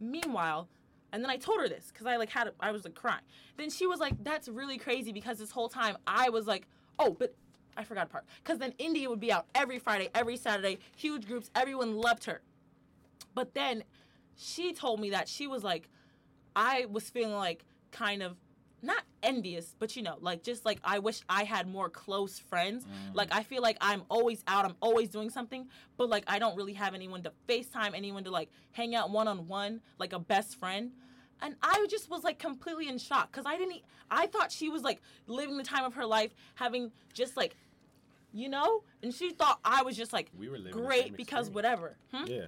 [0.00, 0.68] Meanwhile,
[1.12, 3.22] and then I told her this because I like had I was like crying.
[3.56, 6.66] Then she was like, "That's really crazy because this whole time I was like,
[6.98, 7.34] oh, but
[7.76, 8.24] I forgot a part.
[8.42, 11.50] Because then India would be out every Friday, every Saturday, huge groups.
[11.54, 12.42] Everyone loved her.
[13.34, 13.84] But then
[14.38, 15.88] she told me that she was like,
[16.56, 18.36] I was feeling like kind of
[18.80, 22.86] not envious, but you know, like just like I wish I had more close friends.
[23.12, 26.56] Like I feel like I'm always out, I'm always doing something, but like I don't
[26.56, 30.18] really have anyone to FaceTime, anyone to like hang out one on one, like a
[30.20, 30.92] best friend.
[31.42, 33.82] And I just was like completely in shock because I didn't.
[34.10, 37.56] I thought she was like living the time of her life, having just like,
[38.32, 41.96] you know, and she thought I was just like We were living great because whatever.
[42.12, 42.26] Hmm?
[42.26, 42.46] Yeah.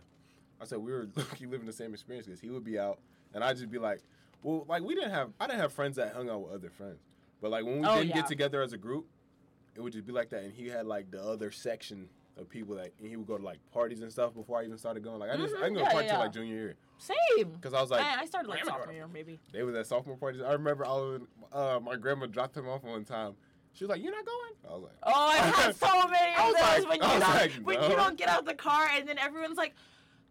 [0.60, 1.08] I said we were
[1.40, 2.98] living the same experience because he would be out
[3.34, 4.00] and I'd just be like,
[4.42, 7.00] well, like we didn't have, I didn't have friends that hung out with other friends.
[7.40, 8.16] But like when we Oh, didn't yeah.
[8.16, 9.06] get together as a group,
[9.74, 10.42] it would just be like that.
[10.42, 13.44] And he had like the other section of people that, and he would go to
[13.44, 15.18] like parties and stuff before I even started going.
[15.18, 15.84] Like I just, I didn't go Mhm.
[15.84, 17.50] to Yeah, party yeah, till like junior year Same.
[17.52, 19.38] because I was like, I, I started like sophomore year maybe.
[19.52, 20.42] they was at sophomore parties.
[20.42, 21.20] I remember I was,
[21.52, 23.34] uh, my grandma dropped him off one time.
[23.72, 26.54] She was like, "You're not going?" I was like, Oh, I had so many of
[26.54, 27.88] those like- when you don't like, when no.
[27.88, 29.74] you don't get out the car and then everyone's like,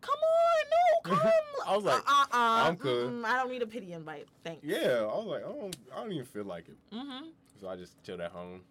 [0.02, 1.32] "Come on, no, come."
[1.68, 3.10] I was like, uh, uh, I'm good.
[3.12, 4.28] mm-mm, I don't need a pity invite.
[4.44, 4.64] Thanks.
[4.66, 7.28] "Yeah." I was like, "I don't, I don't even feel like it." Mm-hmm.
[7.62, 8.62] So I just chilled at home.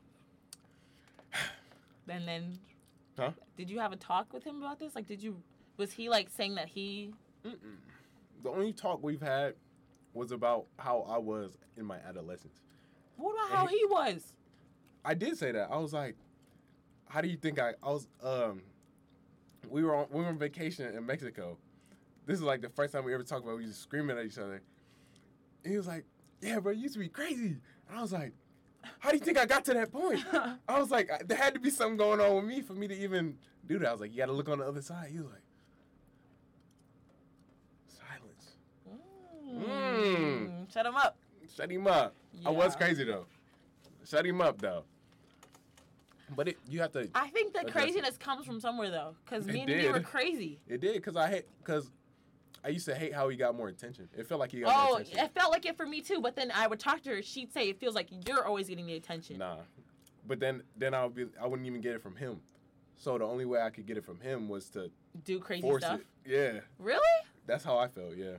[2.11, 2.59] And then,
[3.19, 3.33] Huh?
[3.57, 4.95] did you have a talk with him about this?
[4.95, 5.43] Like, did you?
[5.77, 7.13] Was he like saying that he?
[7.45, 7.77] Mm-mm.
[8.43, 9.55] The only talk we've had
[10.15, 12.63] was about how I was in my adolescence.
[13.17, 14.33] What about And how he- he was?
[15.05, 15.71] I did say that.
[15.71, 16.17] I was like,
[17.09, 18.63] "How do you think I?" I was um,
[19.71, 21.59] we were on we were on vacation in Mexico.
[22.27, 23.59] This is like the first time we ever talked about.
[23.59, 24.63] We just screaming at each other.
[25.65, 26.05] And he was like,
[26.41, 27.57] "Yeah, bro, you used to be crazy."
[27.89, 28.33] And I was like,
[28.99, 30.25] "How do you think I got to that point?"
[30.69, 32.95] I was like, "There had to be something going on with me for me to
[32.95, 35.19] even do that." I was like, "You got to look on the other side." He
[35.19, 35.43] was like,
[37.87, 38.57] "Silence."
[39.49, 40.73] Mm.
[40.73, 41.17] Shut him up.
[41.55, 42.15] Shut him up.
[42.45, 43.27] I was crazy though.
[44.05, 44.85] Shut him up though.
[46.37, 47.09] But it, you have to.
[47.15, 47.79] I think the Address it.
[47.79, 50.61] craziness comes from somewhere though, because me and you were crazy.
[50.69, 51.91] It did because I hate because
[52.65, 54.09] I used to hate how he got more attention.
[54.17, 56.21] It felt like he got more Oh, it felt like it for me too.
[56.21, 57.23] But then I would talk to her.
[57.23, 59.39] She'd say it feels like you're always getting the attention.
[59.39, 59.59] Nah,
[60.27, 62.41] but then then I would be I wouldn't even get it from him.
[62.97, 64.91] So the only way I could get it from him was to
[65.25, 66.01] Do crazy stuff.
[66.01, 66.07] it.
[66.27, 67.01] Yeah, Really?
[67.47, 68.17] that's how I felt.
[68.17, 68.33] Yeah.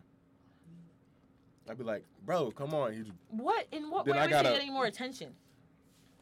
[1.70, 3.14] I'd be like, bro, come on.
[3.30, 3.68] What?
[3.72, 5.34] In what Then way I was gotta- he getting more attention?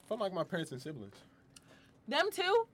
[0.07, 1.15] felt like my parents and siblings.
[2.07, 2.67] Them too?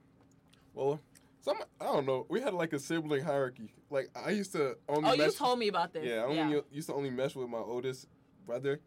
[0.74, 1.00] Well,
[1.40, 2.26] some I don't know.
[2.28, 3.72] We had like a sibling hierarchy.
[3.90, 5.08] Like I used to only.
[5.10, 6.04] Oh, you mess- told me about this.
[6.04, 8.06] Yeah, I only used to only mess with my oldest
[8.46, 8.80] brother.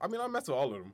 [0.00, 0.92] I mean, I mess with all of them.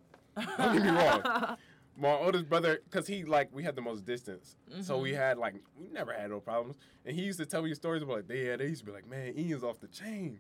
[0.59, 1.57] Don't get me wrong.
[2.01, 5.17] My oldest brother, cause he like we had the most distance, so we Mhm.
[5.17, 6.77] had like we never had no problems.
[7.05, 9.09] And he used to tell me stories about like, yeah, they used to be like,
[9.09, 10.39] man, Ian's off the chain.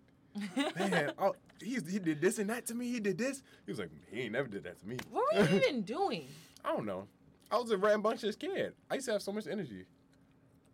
[0.77, 2.89] Man, oh, he's, he did this and that to me.
[2.93, 3.43] He did this.
[3.67, 4.99] He was like, he ain't never did that to me.
[5.11, 6.27] what were you even doing?
[6.65, 7.09] I don't know.
[7.51, 8.75] I was a rambunctious kid.
[8.91, 9.85] I used to have so much energy.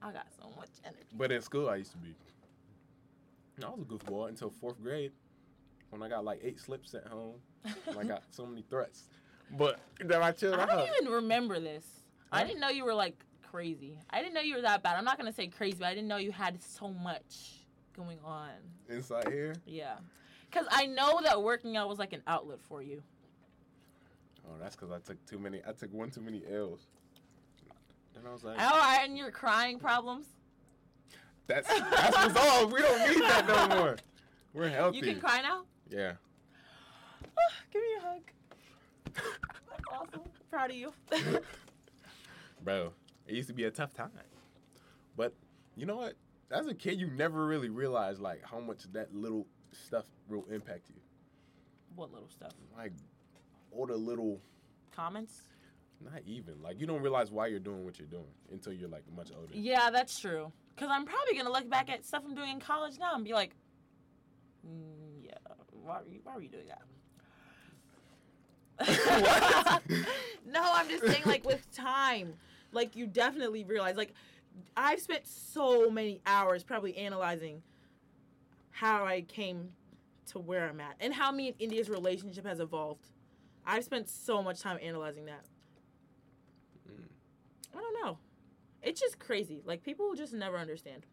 [0.03, 1.05] I got so much energy.
[1.17, 2.15] But in school, I used to be.
[3.65, 5.13] I was a goofball until fourth grade,
[5.91, 7.37] when I got like eight slips at home.
[7.87, 9.05] and I got so many threats.
[9.57, 10.69] But then I chilled I out.
[10.69, 11.85] don't even remember this.
[12.33, 13.15] I didn't know you were like
[13.49, 14.01] crazy.
[14.11, 14.97] I didn't know you were that bad.
[14.97, 17.65] I'm not gonna say crazy, but I didn't know you had so much
[17.97, 18.51] going on.
[18.89, 19.55] inside here.
[19.67, 19.95] Yeah.
[20.51, 23.03] Cause I know that working out was like an outlet for you.
[24.47, 25.61] Oh, that's because I took too many.
[25.67, 26.87] I took one too many L's.
[28.17, 30.27] And I was like, Oh, and your crying problems.
[31.47, 32.73] that's that's resolved.
[32.73, 33.97] We don't need that no more.
[34.53, 34.99] We're healthy.
[34.99, 35.65] You can cry now.
[35.91, 36.13] Yeah.
[37.25, 38.21] Ah, give me a hug.
[39.15, 40.21] That's awesome.
[40.51, 40.93] Proud of you.
[42.63, 42.93] Bro,
[43.27, 44.11] it used to be a tough time.
[45.17, 45.35] But
[45.77, 46.15] you know what?
[46.51, 50.89] As a kid, you never really realized like how much that little stuff will impact
[50.89, 50.95] you.
[51.97, 52.53] What little stuff?
[52.77, 52.93] Like
[53.75, 54.41] all the little,
[54.95, 55.33] Comments?
[56.01, 59.05] not even like you don't realize why you're doing what you're doing until you're like
[59.17, 59.53] much older.
[59.55, 60.53] Yeah, that's true.
[60.75, 63.33] Because I'm probably to look back at stuff I'm doing in college now and be
[63.33, 63.55] like,
[64.67, 65.35] mm, yeah,
[65.71, 66.83] why were, you, why were you doing that?
[70.47, 72.35] no, I'm just saying, like, with time,
[72.73, 74.13] like, you definitely realize, like,
[74.77, 77.63] I've spent so many hours probably analyzing
[78.71, 79.69] how I came
[80.27, 83.11] to where I'm at and how me and India's relationship has evolved.
[83.67, 85.45] I've spent so much time analyzing that.
[86.89, 87.05] Mm.
[87.75, 88.19] I don't know.
[88.83, 89.63] It's just crazy.
[89.65, 91.07] Like people will just never understand.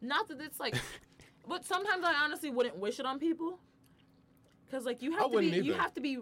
[0.00, 0.76] Not that it's like,
[1.48, 3.58] but sometimes I honestly wouldn't wish it on people.
[4.70, 6.18] Cause like you I have to be, wouldn't you have to be,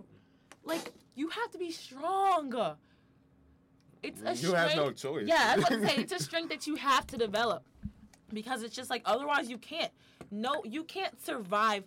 [0.65, 2.77] like you have to be strong.
[4.03, 5.27] It's a You have no choice.
[5.27, 6.01] Yeah, that's what I'm saying.
[6.03, 7.65] It's a strength that you have to develop,
[8.33, 9.91] because it's just like otherwise you can't.
[10.31, 11.85] No, you can't survive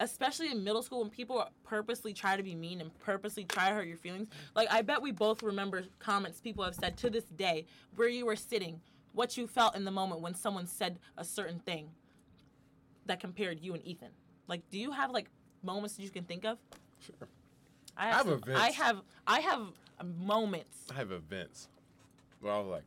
[0.00, 3.74] especially in middle school when people purposely try to be mean and purposely try to
[3.74, 4.28] hurt your feelings.
[4.56, 8.26] Like I bet we both remember comments people have said to this day where you
[8.26, 8.80] were sitting,
[9.12, 11.90] what you felt in the moment when someone said a certain thing
[13.06, 14.08] that compared you and Ethan.
[14.48, 15.28] Like, do you have like
[15.62, 16.58] moments that you can think of?
[16.98, 17.28] Sure.
[17.96, 18.60] I have some- events.
[18.60, 19.60] I have I have
[20.16, 21.68] moments, I have events
[22.40, 22.84] where I was like,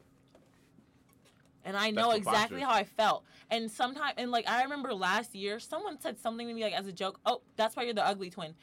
[1.65, 3.23] and I know exactly how I felt.
[3.49, 6.87] And sometimes, and like I remember last year, someone said something to me like as
[6.87, 7.19] a joke.
[7.25, 8.53] Oh, that's why you're the ugly twin.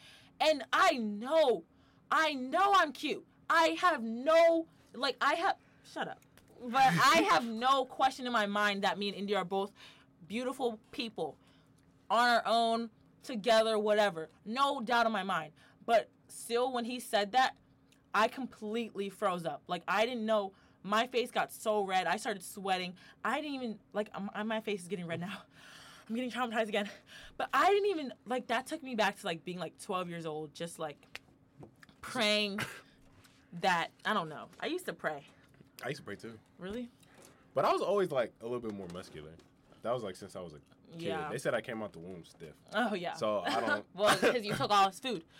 [0.40, 1.64] And I know,
[2.10, 3.24] I know I'm cute.
[3.48, 5.56] I have no like I have.
[5.92, 6.20] Shut up.
[6.68, 9.72] But I have no question in my mind that me and India are both
[10.28, 11.36] beautiful people
[12.10, 12.90] on our own,
[13.22, 14.28] together, whatever.
[14.44, 15.52] No doubt in my mind.
[15.86, 17.54] But still, when he said that,
[18.14, 19.62] I completely froze up.
[19.68, 20.52] Like I didn't know.
[20.82, 22.06] My face got so red.
[22.06, 22.94] I started sweating.
[23.24, 24.08] I didn't even like.
[24.14, 25.38] um, my face is getting red now.
[26.08, 26.88] I'm getting traumatized again.
[27.36, 28.46] But I didn't even like.
[28.48, 31.20] That took me back to like being like 12 years old, just like
[32.00, 32.60] praying
[33.60, 34.46] that I don't know.
[34.60, 35.24] I used to pray.
[35.84, 36.90] I used to pray too, Really?
[37.54, 39.30] but I was always like a little bit more muscular.
[39.82, 40.56] That was like since I was a
[40.98, 41.08] kid.
[41.08, 41.28] Yeah.
[41.30, 42.54] They said I came out the womb stiff.
[42.74, 43.14] Oh yeah.
[43.14, 45.24] So, I don't- well, because you took all his food.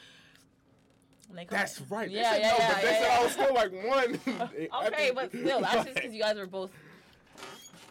[1.30, 2.08] And they call That's it- right.
[2.08, 3.18] They Yeah, said yeah, no, yeah, but they yeah, said yeah.
[3.18, 4.20] I was still like one.
[4.86, 6.70] Okay, but still, that's just because you guys were both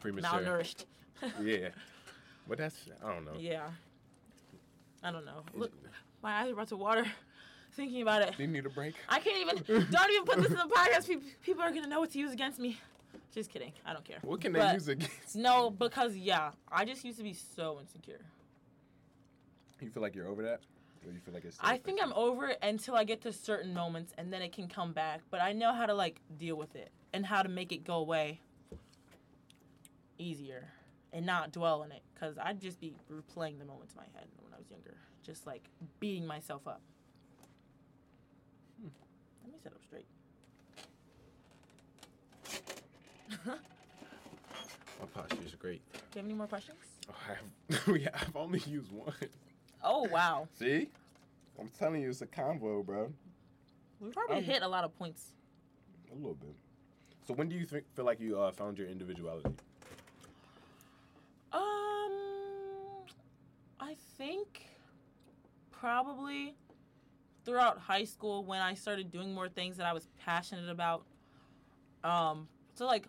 [0.02, 0.30] premature.
[0.30, 0.86] malnourished.
[1.42, 1.70] Yeah,
[2.48, 3.34] but that's I don't know.
[3.38, 3.68] yeah.
[5.04, 5.44] I don't know.
[5.54, 5.88] Look, mm.
[6.22, 7.06] my eyes are about to water
[7.74, 8.36] thinking about it.
[8.36, 8.96] Do you need a break?
[9.08, 9.86] I can't even.
[9.90, 11.08] Don't even put this in the podcast.
[11.08, 12.78] People, people are gonna know what to use against me.
[13.34, 13.72] Just kidding.
[13.86, 14.18] I don't care.
[14.22, 15.36] What can they use against?
[15.36, 18.20] No, because yeah, I just used to be so insecure.
[19.82, 20.60] You feel like you're over that,
[21.06, 21.58] or you feel like it's?
[21.62, 24.68] I think I'm over it until I get to certain moments, and then it can
[24.68, 25.22] come back.
[25.30, 27.96] But I know how to like deal with it and how to make it go
[27.96, 28.42] away
[30.18, 30.70] easier
[31.14, 32.04] and not dwell on it.
[32.20, 35.48] Cause I'd just be replaying the moments in my head when I was younger, just
[35.48, 35.64] like
[36.00, 36.82] beating myself up.
[38.82, 38.90] Hmm.
[39.44, 40.06] Let me set up straight.
[45.00, 45.82] My posture is great.
[45.94, 46.78] Do you have any more questions?
[47.10, 47.36] Oh, I
[47.74, 49.14] have, we have only used one.
[49.84, 50.90] Oh wow, See,
[51.60, 53.12] I'm telling you, it's a convo, bro.
[54.00, 55.34] we probably hit a lot of points.
[56.12, 56.56] A little bit.
[57.28, 59.50] So when do you think feel like you uh, found your individuality?
[61.52, 62.12] Um,
[63.80, 64.66] I think
[65.72, 66.56] probably
[67.46, 71.06] throughout high school when I started doing more things that I was passionate about.
[72.04, 73.06] Um, so like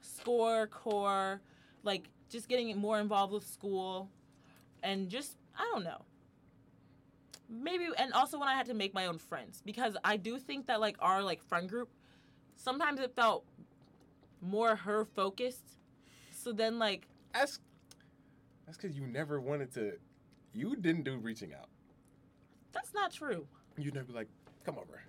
[0.00, 1.40] score, core,
[1.84, 4.10] like just getting more involved with school,
[4.82, 6.02] and just I don't know.
[7.48, 10.66] Maybe and also when I had to make my own friends because I do think
[10.66, 11.88] that like our like friend group,
[12.56, 13.44] sometimes it felt
[14.42, 15.78] more her focused.
[16.30, 17.60] So then like That's
[18.66, 19.92] that's because you never wanted to.
[20.52, 21.68] You didn't do reaching out.
[22.72, 23.46] That's not true.
[23.78, 24.28] You never be like,
[24.64, 25.00] come over.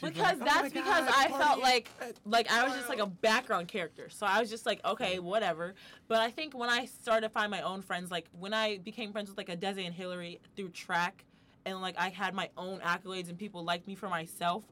[0.00, 1.88] Because like, "Oh that's my because I felt like
[2.24, 4.08] like I was just like a background character.
[4.08, 5.74] So I was just like, okay, whatever.
[6.08, 9.12] But I think when I started to find my own friends, like when I became
[9.12, 11.24] friends with like a Desi and Hillary through track
[11.64, 14.64] and like I had my own accolades and people liked me for myself,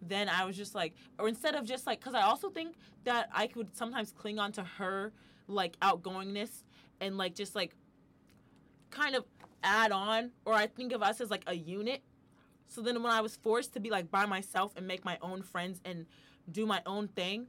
[0.00, 3.28] then I was just like or instead of just like cuz I also think that
[3.32, 5.12] I could sometimes cling on to her
[5.48, 6.62] like outgoingness
[7.00, 7.74] and like just like
[8.90, 9.24] kind of
[9.64, 12.02] add on or I think of us as like a unit
[12.68, 15.42] so then when I was forced to be like by myself and make my own
[15.42, 16.06] friends and
[16.50, 17.46] do my own thing,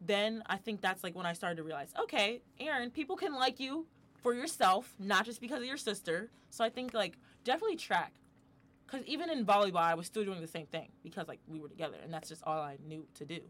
[0.00, 3.58] then I think that's like when I started to realize, okay, Aaron, people can like
[3.60, 3.86] you
[4.22, 6.30] for yourself, not just because of your sister.
[6.50, 8.12] So I think like definitely track.
[8.86, 11.68] Cause even in volleyball, I was still doing the same thing because like we were
[11.68, 13.40] together, and that's just all I knew to do.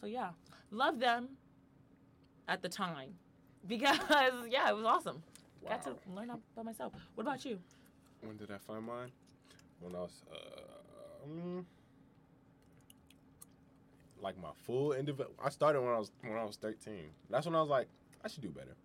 [0.00, 0.30] So yeah,
[0.70, 1.30] love them
[2.48, 3.14] at the time
[3.66, 3.98] because
[4.50, 5.22] yeah, it was awesome.
[5.68, 5.96] Got to Wow.
[6.14, 6.92] learn about myself.
[7.14, 7.58] What about you?
[8.22, 9.10] When did I find mine?
[9.80, 11.66] When I was, uh, um,
[14.20, 15.34] like my full individual.
[15.44, 17.10] I started when I was when I was thirteen.
[17.28, 17.88] That's when I was like,
[18.24, 18.76] I should do better.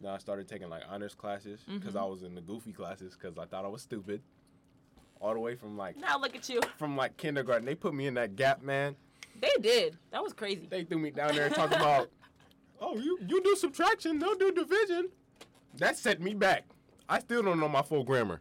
[0.00, 2.00] Then I started taking like honors classes because Mhm.
[2.00, 4.22] I was in the goofy classes because I thought I was stupid.
[5.20, 6.60] All the way from like Now look at you.
[6.78, 8.94] from like kindergarten, they put me in that gap, man.
[9.40, 9.98] They did.
[10.12, 10.66] That was crazy.
[10.70, 12.08] They threw me down there and talked about,
[12.80, 15.08] oh, you you do subtraction, they'll do division.
[15.74, 16.64] That set me back.
[17.08, 18.40] I still don't know my full grammar.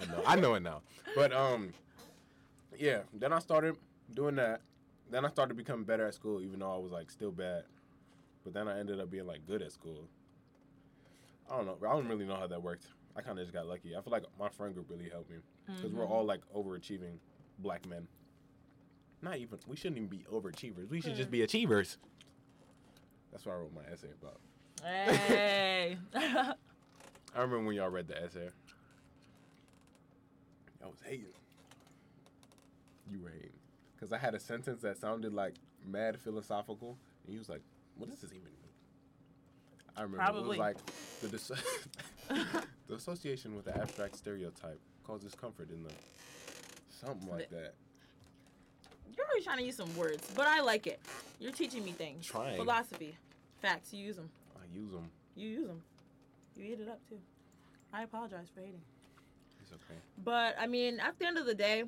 [0.00, 0.82] I know, I know it now.
[1.14, 1.70] But um,
[2.78, 3.00] yeah.
[3.12, 3.76] Then I started
[4.14, 4.60] doing that.
[5.10, 7.64] Then I started becoming better at school, even though I was like still bad.
[8.44, 10.04] But then I ended up being like good at school.
[11.50, 11.76] I don't know.
[11.88, 12.86] I don't really know how that worked.
[13.16, 13.96] I kind of just got lucky.
[13.96, 15.36] I feel like my friend group really helped me
[15.66, 16.10] because we're Mhm.
[16.10, 17.18] all like overachieving
[17.58, 18.06] black men.
[19.22, 19.58] Not even.
[19.66, 20.88] We shouldn't even be overachievers.
[20.88, 21.96] We should just be achievers.
[23.32, 24.40] That's what I wrote my essay about.
[24.84, 25.98] Hey.
[26.14, 26.54] I
[27.34, 28.48] remember when y'all read the essay.
[30.82, 31.26] I was hating.
[33.10, 33.50] You were hating.
[33.94, 35.54] Because I had a sentence that sounded like
[35.86, 36.96] mad philosophical.
[37.24, 37.62] And he was like,
[37.96, 38.54] what does this even mean?
[39.96, 40.76] I remember it was like
[41.20, 41.50] the, dis-
[42.86, 45.90] the association with the abstract stereotype causes comfort in the
[46.88, 47.74] something like that.
[49.16, 51.00] You're always trying to use some words, but I like it.
[51.40, 52.26] You're teaching me things.
[52.26, 52.56] Trying.
[52.56, 53.16] Philosophy.
[53.60, 53.92] Facts.
[53.92, 54.30] You use them.
[54.56, 55.10] I use them.
[55.34, 55.82] You use them.
[56.56, 57.18] You eat it up too.
[57.92, 58.80] I apologize for hating.
[59.70, 59.98] It's okay.
[60.24, 61.84] But I mean, at the end of the day,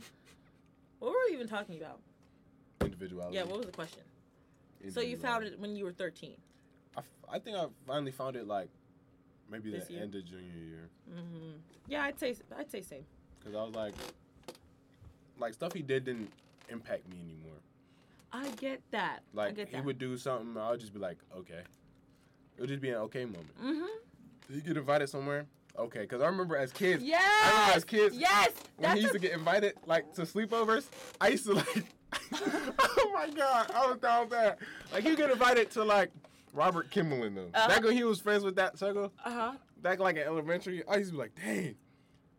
[0.98, 2.00] what were we even talking about?
[2.82, 3.36] Individuality.
[3.36, 4.02] Yeah, what was the question?
[4.90, 6.34] So you found it when you were 13.
[6.96, 8.68] I, f- I think I finally found it like
[9.50, 10.02] maybe This the year?
[10.02, 10.88] end of junior year.
[11.10, 11.50] Mm-hmm.
[11.88, 13.04] Yeah, I'd say I'd say same.
[13.38, 13.94] Because I was like,
[15.38, 16.30] like stuff he did didn't
[16.68, 17.58] impact me anymore.
[18.32, 19.20] I get that.
[19.34, 19.84] I Like get he that.
[19.84, 21.62] would do something, I would just be like, okay.
[22.56, 23.56] It would just be an okay moment.
[23.62, 23.86] Mm-hmm.
[24.48, 25.46] Did you get invited somewhere?
[25.78, 27.22] Okay, because I remember as kids, Yes.
[27.44, 28.50] I remember as kids, Yes.
[28.76, 30.86] when he used a- to get invited like to sleepovers,
[31.20, 31.84] I used to like,
[32.34, 34.58] oh my god, I was down that.
[34.92, 36.10] Like you get invited to like
[36.52, 37.50] Robert Kimball and them.
[37.54, 37.68] Uh-huh.
[37.68, 39.52] Back when he was friends with that circle, uh-huh.
[39.80, 41.76] back like in elementary, I used to be like, dang.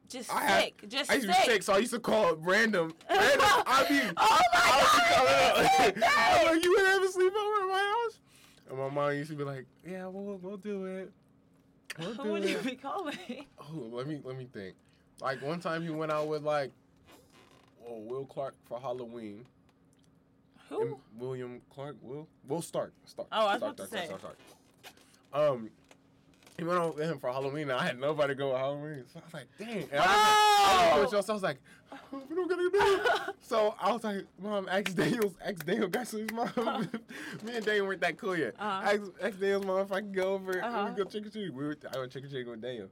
[0.09, 0.89] Just I had- sick.
[0.89, 2.93] Just I used to be sick, so I used to call random.
[3.09, 7.67] random I'd be, Oh my I God, I'm like, you would have a sleepover at
[7.69, 8.19] my house?
[8.69, 11.11] And my mom used to be like, yeah, we'll, we'll do it.
[12.01, 12.65] We'll Who do would you it.
[12.65, 13.17] be calling?
[13.59, 14.75] Oh, let me let me think.
[15.21, 16.71] Like one time he went out with like,
[17.87, 19.45] oh, Will Clark for Halloween.
[20.69, 20.81] Who?
[20.81, 23.27] And William Clark, Will, Will Stark, Stark.
[23.31, 24.05] Oh, I was Stark, about to Stark, say.
[24.07, 24.37] Stark, Stark,
[25.31, 25.49] Stark.
[25.51, 25.69] Um,
[26.61, 29.03] he went out with him for Halloween, and I had nobody to go with Halloween,
[29.11, 29.89] so I was like, dang.
[29.91, 31.01] And I, Oh!
[31.01, 31.57] was like, so I was like,
[31.91, 33.33] oh, what am I gonna do?
[33.41, 36.47] so I was like, Mom, ask Daniel's, ask Daniel, guys, his mom.
[37.43, 38.53] Me and Daniel weren't that cool yet.
[38.59, 38.91] Uh-huh.
[38.91, 40.77] Ask, ask Daniel's mom if I can go over Uh-huh.
[40.85, 41.51] and we go trick or treat.
[41.51, 42.89] We were, I went trick or treating with Daniel.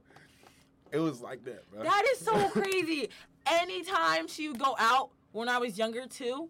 [0.90, 1.84] It was like that, bro.
[1.84, 3.08] That is so crazy.
[3.46, 6.48] Anytime she would go out when I was younger too,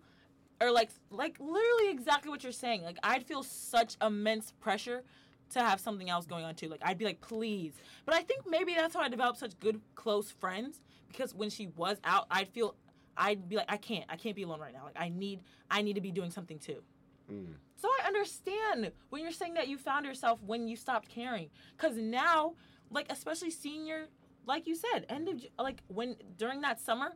[0.62, 2.82] or like like literally exactly what you're saying.
[2.82, 5.02] Like I'd feel such immense pressure
[5.50, 6.68] to have something else going on too.
[6.68, 7.74] Like I'd be like, please.
[8.04, 11.68] But I think maybe that's how I developed such good close friends because when she
[11.68, 12.74] was out, I'd feel
[13.16, 14.84] I'd be like, I can't, I can't be alone right now.
[14.84, 15.40] Like I need,
[15.70, 16.82] I need to be doing something too.
[17.30, 17.54] Mm.
[17.76, 21.50] So I understand when you're saying that you found yourself when you stopped caring.
[21.76, 22.54] Cause now,
[22.90, 24.06] like especially senior,
[24.46, 27.12] like you said, end of like when during that summer,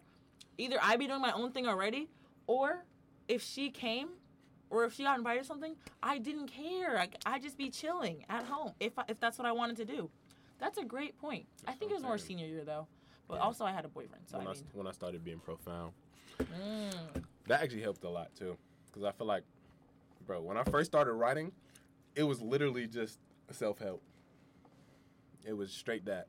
[0.59, 2.09] either I'd be doing my own thing already,
[2.47, 2.85] or
[3.28, 4.09] if she came,
[4.75, 6.99] or if she got invited to something, I didn't care.
[6.99, 9.85] I I just be chilling at home if I, if that's what I wanted to
[9.85, 10.11] do.
[10.59, 11.47] That's a great point.
[11.66, 12.87] I think it was more senior year though,
[13.29, 13.41] but Yeah.
[13.43, 15.93] also I had a boyfriend, so when, I I, when I started being profound.
[16.41, 18.57] mm, That actually helped a lot too,
[18.91, 19.45] because I feel like,
[20.27, 21.53] bro, when I first started writing,
[22.16, 23.18] it was literally just
[23.51, 24.03] self help.
[25.45, 26.27] It was straight that,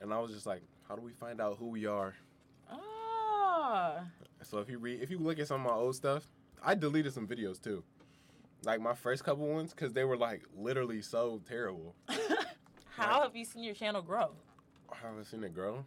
[0.00, 2.14] and I was just like, how do we find out who we are?
[2.70, 4.00] ah,
[4.42, 6.26] So if you read, if you look at some of my old stuff,
[6.64, 7.82] I deleted some videos too,
[8.64, 11.94] like my first couple ones, because they were like literally so terrible.
[12.96, 14.30] how have you seen your channel grow?
[14.90, 15.84] I haven't seen it grow.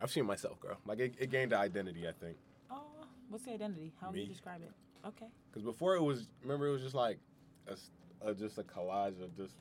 [0.00, 0.76] I've seen myself grow.
[0.86, 2.36] Like it, it gained an identity, I think.
[2.70, 2.82] Oh,
[3.28, 3.92] what's the identity?
[4.00, 4.72] How would you describe it?
[5.06, 5.26] Okay.
[5.50, 7.18] Because before it was, remember, it was just like
[7.68, 7.76] a,
[8.28, 9.54] a- just a collage of just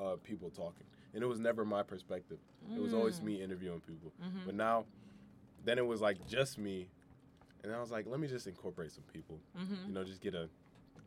[0.00, 2.38] uh, people talking, and it was never my perspective.
[2.74, 3.24] It was always Mm.
[3.24, 4.10] me interviewing people.
[4.22, 4.46] Mhm.
[4.46, 4.86] But now,
[5.64, 6.88] then it was like just me,
[7.64, 9.40] and I was like, let me just incorporate some people.
[9.58, 9.88] Mm-hmm.
[9.88, 10.48] You know, just get a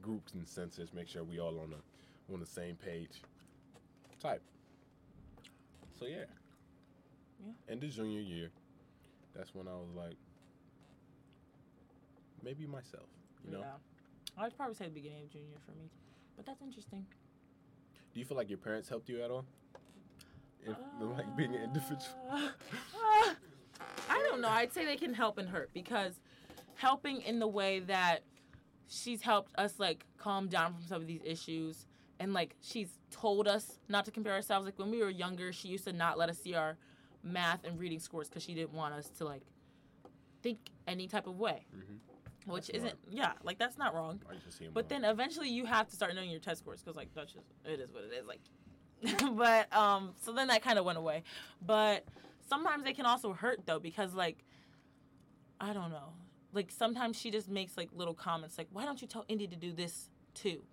[0.02, 3.22] group consensus, make sure we all on the on the same page.
[4.20, 4.42] Type.
[5.98, 6.26] So yeah.
[7.46, 7.72] Yeah.
[7.72, 8.50] End of junior year,
[9.36, 10.18] that's when I was like,
[12.44, 13.06] maybe myself.
[13.46, 13.60] You know?
[13.60, 14.44] Yeah.
[14.44, 15.90] I'd probably say the beginning of junior for me.
[16.36, 17.06] But that's interesting.
[18.14, 19.46] Do you feel like your parents helped you at all?
[20.66, 20.76] In,
[21.16, 22.16] like being an individual.
[22.30, 22.36] Uh,
[22.96, 23.34] uh,
[24.10, 24.50] I don't know.
[24.50, 26.20] I'd say they can help and hurt because
[26.78, 28.24] helping in the way that
[28.88, 31.86] she's helped us like calm down from some of these issues
[32.20, 35.68] and like she's told us not to compare ourselves like when we were younger she
[35.68, 36.78] used to not let us see our
[37.24, 39.42] math and reading scores because she didn't want us to like
[40.42, 40.58] think
[40.88, 41.98] any type of way Mhm.
[42.46, 45.04] which That's isn't yeah like that's not wrong I used to see 'em but then
[45.04, 47.92] eventually you have to start knowing your test scores because like that's just it is
[47.92, 48.26] what it is.
[48.26, 48.40] Like,
[49.36, 51.22] but um, so then that kind of went away.
[51.62, 52.04] But
[52.50, 54.44] sometimes they can also hurt though because like,
[55.60, 56.14] I don't know.
[56.58, 59.56] Like sometimes she just makes like little comments like, "Why don't you tell India to
[59.56, 60.64] do this too?"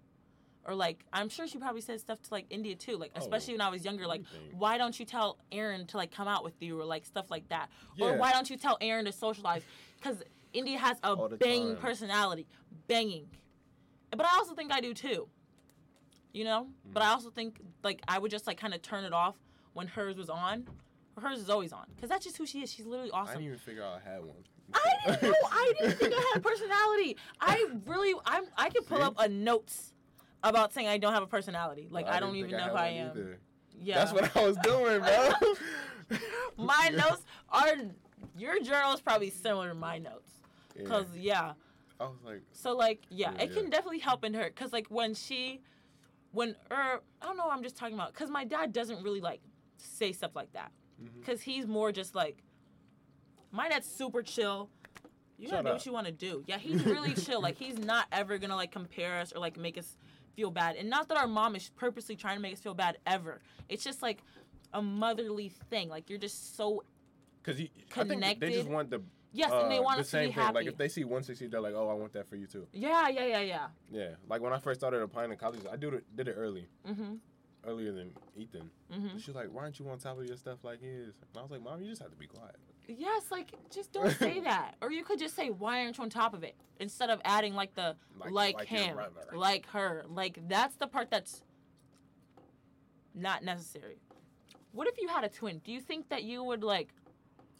[0.66, 2.96] Or like, I'm sure she probably said stuff to like India too.
[2.96, 4.06] Like, Oh, especially when I was younger.
[4.06, 4.22] Like,
[4.52, 7.46] why don't you tell Aaron to like come out with you or like stuff like
[7.50, 7.68] that?
[8.00, 9.60] Or why don't you tell Aaron to socialize?
[9.98, 10.22] Because
[10.54, 11.82] India has a banging time.
[11.82, 12.46] personality,
[12.88, 13.26] banging.
[14.10, 15.28] But I also think I do too.
[16.32, 16.68] You know?
[16.94, 17.10] But Mm-hmm.
[17.10, 19.36] I also think like I would just like kind of turn it off
[19.74, 20.66] when hers was on.
[21.20, 22.72] Hers is always on because that's just who she is.
[22.72, 23.32] She's literally awesome.
[23.32, 24.44] I didn't even figure out I had one.
[24.72, 25.34] I didn't know.
[25.50, 27.16] I didn't think I had a personality.
[27.40, 28.44] I really, I'm.
[28.56, 29.04] I can pull See?
[29.04, 29.92] up a notes
[30.42, 31.88] about saying I don't have a personality.
[31.90, 33.10] Like I, don't even know who I am.
[33.10, 33.38] either.
[33.80, 36.18] Yeah, That's what I was doing, bro.
[36.56, 37.74] my notes are.
[38.36, 40.30] Your journal is probably similar to my notes.
[40.76, 40.86] Yeah.
[40.86, 41.52] Cause yeah,
[42.00, 43.70] I was like, So like yeah, Yeah, it can yeah.
[43.70, 45.60] definitely help in her because like when she,
[46.32, 49.20] when er I don't know what I'm just talking about because my dad doesn't really
[49.20, 49.40] like
[49.76, 51.20] say stuff like that Mhm.
[51.20, 52.42] because he's more just like
[53.54, 54.68] my dad's super chill.
[55.38, 55.74] You gotta Shut do up.
[55.76, 56.44] what you want to do.
[56.46, 57.40] Yeah, he's really chill.
[57.40, 59.96] Like he's not ever gonna like compare us or like make us
[60.36, 60.76] feel bad.
[60.76, 63.40] And not that our mom is purposely trying to make us feel bad ever.
[63.68, 64.22] It's just like
[64.72, 65.88] a motherly thing.
[65.88, 66.82] Like you're just so
[67.42, 69.02] because I think they just want the
[69.32, 70.42] yes, and they uh, want the us to same be thing.
[70.44, 70.54] happy.
[70.54, 72.66] Like if they see 160, they're like, oh, I want that for you too.
[72.72, 73.66] yeah, yeah, yeah, yeah.
[73.92, 74.08] Yeah.
[74.28, 77.18] Like when I first started applying to college, I did it did it early, Mhm.
[77.66, 78.70] earlier than Ethan.
[78.92, 79.20] Mhm.
[79.22, 81.06] She's like, why aren't you on top of your stuff like his?
[81.20, 82.56] And I was like, mom, you just have to be quiet.
[82.88, 84.74] Yes, like just don't say that.
[84.82, 87.54] Or you could just say why aren't you on top of it instead of adding
[87.54, 88.98] like the like, Like- like him,
[89.34, 90.04] like her.
[90.08, 91.42] Like that's the part that's
[93.14, 93.96] not necessary.
[94.72, 95.60] What if you had a twin?
[95.64, 96.88] Do you think that you would like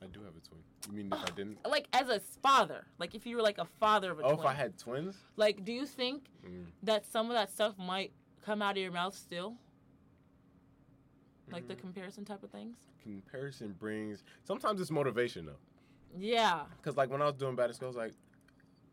[0.03, 0.61] I do have a twin.
[0.91, 1.59] You mean if I didn't?
[1.66, 4.41] like as a father, like if you were like a father of a Oh, twin?
[4.41, 5.16] if I had twins?
[5.37, 6.66] like do you think Mm.
[6.83, 8.12] that some of that stuff might
[8.45, 9.55] come out of your mouth still?
[11.51, 11.81] Like the Mm.
[11.81, 12.77] comparison type of things?
[13.03, 14.25] Comparison brings.
[14.45, 15.59] Sometimes it's motivation though,
[16.17, 16.67] Yeah.
[16.77, 18.15] because like when I was doing bad at school, I was like,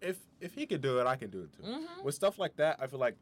[0.01, 1.63] if if he could do it, I can do it too.
[1.63, 2.03] Mhm.
[2.03, 3.15] With stuff like that, I feel like,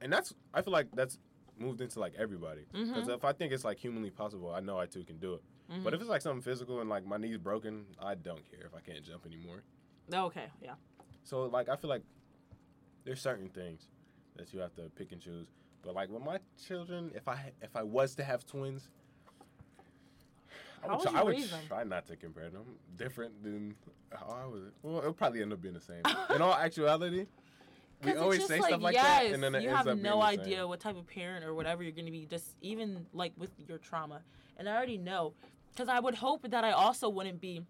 [0.00, 1.18] and that's I feel like that's
[1.58, 2.66] moved into like everybody.
[2.72, 3.14] Because Mhm.
[3.16, 5.42] if I think it's like humanly possible, I know I too can do it.
[5.70, 5.82] Mhm.
[5.84, 8.74] But if it's like something physical and like my knee's broken, I don't care if
[8.74, 9.62] I can't jump anymore.
[10.12, 10.76] Okay, yeah.
[11.24, 12.02] So like I feel like
[13.04, 13.88] there's certain things
[14.36, 15.48] that you have to pick and choose.
[15.82, 18.88] But like with my children, if I if I was to have twins,
[20.82, 22.64] I would, try, I would try not to compare them.
[22.96, 23.74] Different than
[24.12, 24.62] how I was.
[24.82, 26.02] Well, it'll probably end up being the same.
[26.34, 27.26] In all actuality,
[28.04, 29.94] we always say like, stuff like yes, that, and then it you ends have up
[29.94, 30.68] being no idea same.
[30.68, 32.26] what type of parent or whatever you're going to be.
[32.26, 34.22] Just even like with your trauma,
[34.56, 35.34] and I already know,
[35.72, 37.62] because I would hope that I also wouldn't be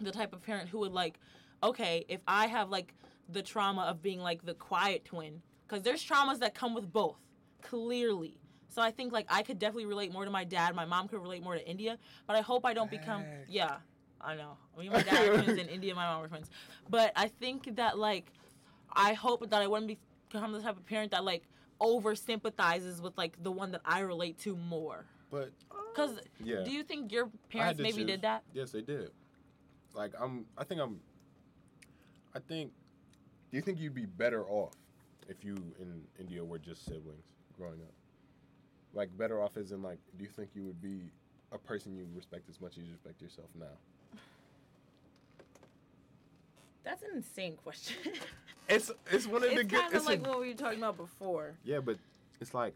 [0.00, 1.18] the type of parent who would like,
[1.62, 2.94] okay, if I have like
[3.28, 7.18] the trauma of being like the quiet twin, because there's traumas that come with both,
[7.62, 8.38] clearly.
[8.68, 10.74] So I think like I could definitely relate more to my dad.
[10.74, 13.76] My mom could relate more to India, but I hope I don't become yeah.
[14.20, 14.56] I know.
[14.76, 16.50] Me and my dad are twins, and India my mom are twins.
[16.90, 18.32] But I think that like
[18.92, 19.98] I hope that I wouldn't
[20.30, 21.44] become the type of parent that like
[21.80, 25.06] over sympathizes with like the one that I relate to more.
[25.30, 25.50] But
[25.94, 28.06] Cause yeah, do you think your parents maybe choose.
[28.06, 28.42] did that?
[28.52, 29.10] Yes, they did.
[29.94, 31.00] Like I'm, I think I'm.
[32.34, 32.72] I think.
[33.50, 34.74] Do you think you'd be better off
[35.28, 37.24] if you in India were just siblings
[37.58, 37.92] growing up?
[38.94, 41.10] Like better off as in like, do you think you would be
[41.52, 43.66] a person you respect as much as you respect yourself now?
[46.84, 47.96] That's an insane question.
[48.70, 49.80] It's it's one of the it's good.
[49.80, 51.54] kind of it's like a- what we were talking about before.
[51.64, 51.96] yeah, but
[52.38, 52.74] it's like,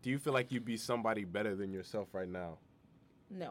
[0.00, 2.56] do you feel like you'd be somebody better than yourself right now?
[3.28, 3.50] No,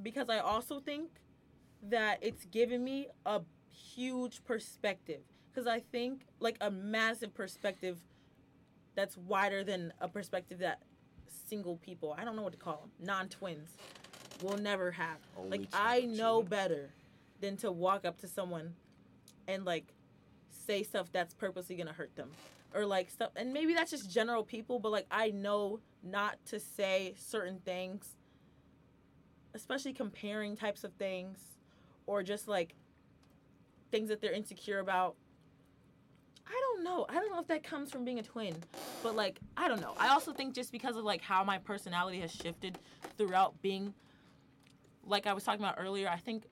[0.00, 1.10] because I also think
[1.88, 5.22] that it's given me a huge perspective.
[5.52, 7.98] Because I think like a massive perspective
[9.00, 10.82] that's wider than a perspective that
[11.48, 13.70] single people, I don't know what to call them, non twins,
[14.42, 15.16] will never have.
[15.38, 16.46] Only like I know children.
[16.48, 16.90] better
[17.40, 18.74] than to walk up to someone
[19.48, 19.94] and like
[20.50, 22.30] say stuff that's purposely gonna hurt them
[22.74, 26.60] or like stuff and maybe that's just general people but like i know not to
[26.60, 28.16] say certain things
[29.54, 31.38] especially comparing types of things
[32.06, 32.74] or just like
[33.90, 35.16] things that they're insecure about
[36.82, 37.06] don't know.
[37.08, 38.54] I don't know if that comes from being a twin,
[39.02, 39.94] but like I don't know.
[39.98, 42.78] I also think just because of like how my personality has shifted
[43.18, 43.94] throughout being
[45.04, 46.44] like I was talking about earlier, I think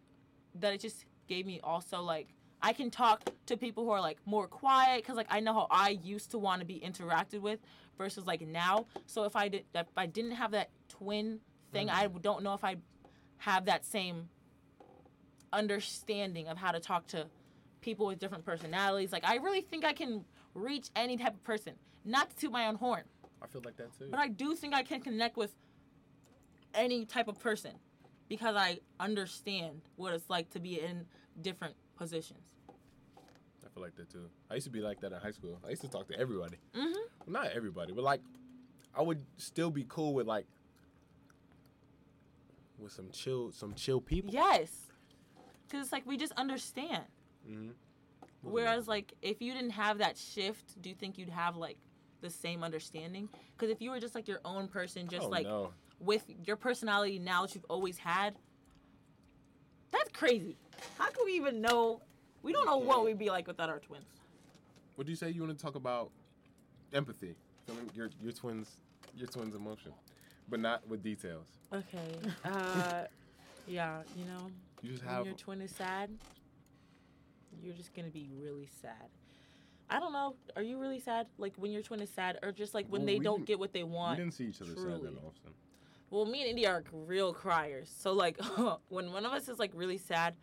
[0.57, 2.29] that it just gave me also like
[2.61, 5.67] I can talk to people who are like more quiet cuz like I know how
[5.71, 7.61] I used to want to be interacted with
[7.97, 8.87] versus like now.
[9.07, 11.41] So if I did if I didn't have that twin
[11.73, 12.17] thing, mm-hmm.
[12.17, 12.77] I don't know if I
[13.39, 14.29] have that same
[15.53, 17.27] understanding of how to talk to
[17.81, 19.13] people with different personalities.
[19.13, 20.25] Like I really think I can
[20.55, 21.75] reach any type of person.
[22.05, 23.03] Not to toot my own horn,
[23.43, 24.09] I feel like that too.
[24.11, 25.53] but I do think I can connect with
[26.75, 27.73] any type of person
[28.29, 31.07] because I understand what it's like to be in
[31.43, 32.55] different positions.
[33.65, 34.29] I feel like that too.
[34.51, 35.59] I used to be like that in high school.
[35.67, 36.57] I used to talk to everybody.
[36.75, 36.93] Mhm.
[36.95, 38.21] Well, not everybody, but like,
[38.95, 40.47] I would still be cool with like,
[42.79, 44.33] with some chill, some chill people.
[44.33, 44.87] Yes.
[45.71, 47.05] Cuz it's like we just understand.
[47.49, 47.71] Hmm
[48.43, 51.77] Whereas like if you didn't have that shift, do you think you'd have like
[52.21, 53.29] the same understanding?
[53.57, 55.73] Cuz if you were just like your own person just oh, like no.
[55.99, 58.37] with your personality now that you've always had,
[59.91, 60.57] that's crazy.
[60.97, 62.01] How can we even know?
[62.43, 64.05] We don't know what we'd be like without our twins.
[64.95, 65.31] What do you say?
[65.31, 66.11] You want to talk about
[66.93, 67.35] empathy,
[67.67, 68.77] feeling your your twins,
[69.17, 69.93] your twins' emotion,
[70.49, 71.47] but not with details.
[71.73, 72.09] Okay.
[72.45, 73.05] Uh,
[73.67, 74.03] yeah.
[74.17, 74.51] You know,
[74.83, 75.27] You just when have.
[75.27, 76.11] your twin is sad,
[77.63, 79.09] you're just gonna be really sad.
[79.91, 80.35] I don't know.
[80.57, 81.27] Are you really sad?
[81.39, 83.73] Like when your twin is sad, or just like when Well, they don't get what
[83.73, 84.19] they we want?
[84.19, 85.55] didn't see each other sad that often.
[86.11, 87.93] Well, me and India are real criers.
[87.97, 88.39] So like
[88.89, 90.35] when one of us is like really sad,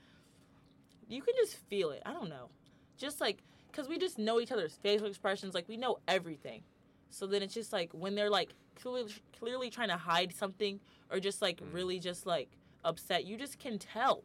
[1.08, 2.02] you can just feel it.
[2.06, 2.50] I don't know.
[2.98, 6.64] Just like cuz we just know each other's facial expressions, like we know everything.
[7.10, 10.80] So then it's just like when they're like clearly clearly trying to hide something
[11.12, 11.74] or just like Mm.
[11.74, 12.50] really just like
[12.84, 14.24] upset, you just can tell.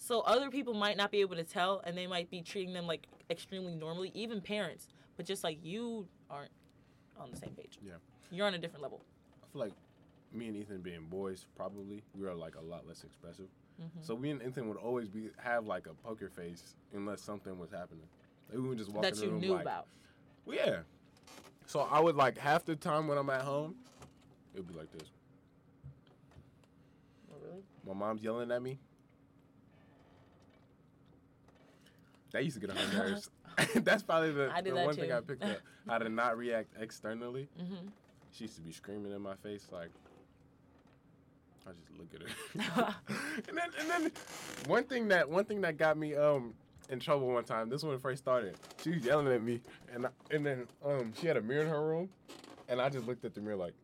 [0.00, 2.86] So other people might not be able to tell and they might be treating them
[2.86, 4.86] like extremely normally, even parents,
[5.16, 6.52] but just like you aren't
[7.18, 7.78] on the same page.
[7.84, 7.94] Yeah.
[8.30, 9.02] You're on a different level.
[9.42, 9.72] I feel like
[10.32, 13.48] me and Ethan being boys, probably we are like a lot less expressive.
[13.80, 13.88] Mhm.
[14.00, 17.70] So me and Ethan would always be have like a poker face unless something was
[17.70, 18.08] happening.
[18.48, 19.88] Like, we would just walk in that the you room knew like, about.
[20.46, 20.78] Well, yeah.
[21.66, 23.74] So I would like half the time when I'm at home,
[24.54, 25.08] it would be like this.
[27.32, 27.62] Oh, really?
[27.84, 28.78] My mom's yelling at me.
[32.32, 33.30] That used to get on my nerves.
[33.76, 35.12] That's probably the, the that one thing.
[35.12, 35.58] I picked up.
[35.88, 37.48] How to not react externally.
[37.60, 37.88] Mm-hmm.
[38.32, 39.90] She used to be screaming in my face like
[41.66, 42.22] I just look at
[42.72, 42.94] her.
[43.48, 44.12] and then and then
[44.66, 46.54] one thing that one thing that got me um
[46.90, 48.56] in trouble one time, this when it first started.
[48.82, 49.60] She was yelling at me
[49.94, 52.08] and I, and then um she had a mirror in her room
[52.68, 53.74] and I just looked at the mirror like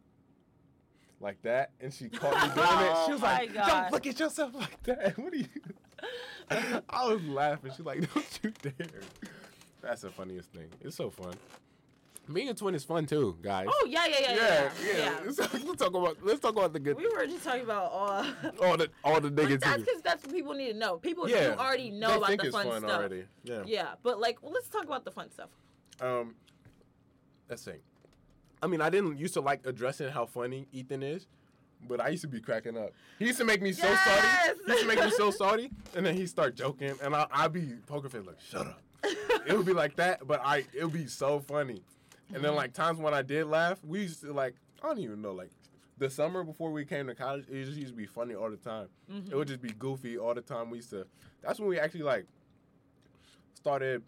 [1.20, 3.06] like that and she caught me doing it.
[3.06, 5.18] She was Oh like, my Don't look at yourself like that.
[5.18, 5.46] What are you
[6.88, 7.72] I was laughing.
[7.76, 8.88] She's like, Don't you dare.
[9.82, 10.68] That's the funniest thing.
[10.80, 11.34] It's so fun.
[12.32, 13.66] Being a twin is fun too, guys.
[13.68, 14.96] Oh yeah, yeah, yeah, yeah.
[14.96, 15.20] yeah.
[15.26, 18.24] Let's, let's talk about let's talk about the good, We were just talking about all.
[18.62, 20.96] all the all the But that's because that's what people need to know.
[20.96, 22.98] People Yeah, you already know they about think the it's fun, fun stuff.
[22.98, 23.24] already.
[23.42, 23.62] Yeah.
[23.66, 25.50] Yeah, but like, well, let's talk about the fun stuff.
[26.00, 26.34] Um,
[27.50, 27.82] let's see.
[28.62, 31.26] I mean, I didn't used to like addressing how funny Ethan is,
[31.88, 32.90] but I used to be cracking up.
[33.18, 34.04] He used to make me so Yes!
[34.04, 34.60] salty.
[34.66, 37.52] He used to make me so salty, and then he start joking, and I I'd
[37.52, 38.80] be poker face like, shut up.
[39.46, 41.82] it would be like that, but I it would be so funny.
[42.34, 45.20] And then like times when I did laugh, we used to like I don't even
[45.22, 45.50] know like
[45.98, 48.56] the summer before we came to college, it just used to be funny all the
[48.56, 48.88] time.
[49.12, 49.30] Mm-hmm.
[49.30, 50.70] It would just be goofy all the time.
[50.70, 51.06] We used to.
[51.42, 52.26] That's when we actually like
[53.54, 54.02] started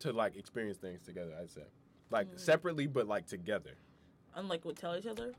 [0.00, 1.32] to like experience things together.
[1.40, 1.62] I'd say
[2.10, 2.40] like Mm.
[2.40, 3.76] separately, but like together,
[4.34, 5.32] Unlike would tell each other.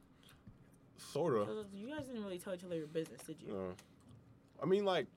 [1.02, 1.48] Sort of.
[1.48, 3.56] 'Cause You guys didn't really tell each other your business, did you?
[3.56, 3.74] Uh,
[4.62, 5.08] I mean, like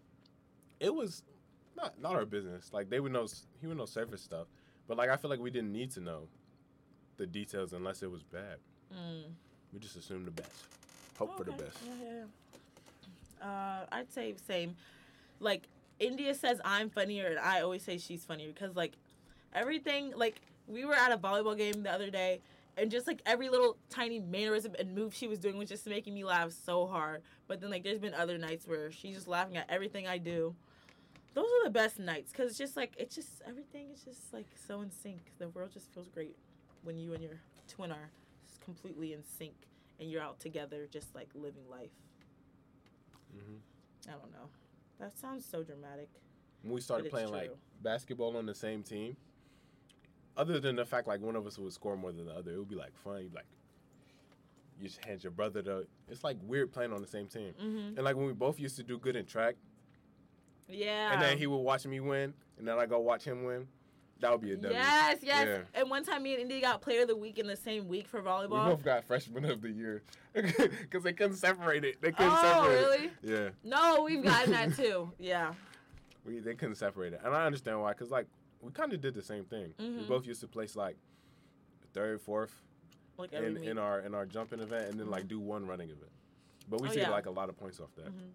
[0.80, 1.22] it was
[1.76, 2.72] not not our business.
[2.72, 3.26] Like they would know
[3.61, 4.47] he would know surface stuff,
[4.87, 6.28] but like I feel like we didn't need to know
[7.16, 8.59] the details unless it was bad.
[8.93, 9.24] Mm.
[9.72, 10.64] We just assumed the best,
[11.18, 11.78] hope for the best.
[11.87, 12.24] Yeah, yeah,
[13.41, 13.47] yeah.
[13.47, 14.76] Uh, I'd say same.
[15.41, 15.68] Like
[15.99, 18.93] India says I'm funnier, and I always say she's funnier because like
[19.55, 20.12] everything.
[20.16, 22.41] Like we were at a volleyball game the other day,
[22.76, 26.14] and just like every little tiny mannerism and move she was doing was just making
[26.14, 27.22] me laugh so hard.
[27.46, 30.54] But then like there's been other nights where she's just laughing at everything I do.
[31.34, 34.46] Those are the best nights because it's just like it's just everything is just like
[34.66, 35.20] so in sync.
[35.38, 36.36] The world just feels great
[36.82, 38.10] when you and your twin are
[38.64, 39.54] completely in sync
[40.00, 41.90] and you're out together just like living life.
[43.32, 43.56] hmm
[44.08, 44.48] I don't know.
[44.98, 46.08] That sounds so dramatic.
[46.62, 47.50] When we started playing like
[47.82, 49.16] basketball on the same team,
[50.37, 52.59] other than the fact like one of us would score more than the other, it
[52.59, 53.22] would be like fun.
[53.22, 53.45] You'd like
[54.80, 55.87] you just hand your brother the.
[56.09, 57.53] It's like weird playing on the same team.
[57.62, 57.97] Mm-hmm.
[57.97, 59.55] And like when we both used to do good in track,
[60.68, 61.12] Yeah.
[61.12, 63.66] and then he would watch me win, and then I go watch him win.
[64.20, 64.72] That would be a W.
[64.72, 65.49] Yes, yes.
[65.49, 65.80] Yeah.
[65.80, 68.07] And one time, me and Indy got Player of the Week in the same week
[68.07, 68.66] for volleyball.
[68.66, 70.03] We both got freshman of the year
[70.33, 72.01] because they couldn't separate it.
[72.01, 73.05] They couldn't Oh, separate really?
[73.07, 73.12] it.
[73.24, 75.11] Yeah, No, we've gotten that too.
[75.18, 75.55] Yeah.
[76.24, 77.93] we they couldn't separate it, and I understand why.
[77.95, 78.26] Cause like
[78.62, 79.74] we kind of did the same thing.
[79.78, 80.08] We Mhm.
[80.08, 80.96] both used to place like
[81.92, 82.62] third, fourth
[83.18, 86.10] Like in, in our in our jumping event, and then like do one running event.
[86.68, 87.10] But we Oh, see yeah.
[87.10, 88.06] like a lot of points off that.
[88.06, 88.30] Mhm.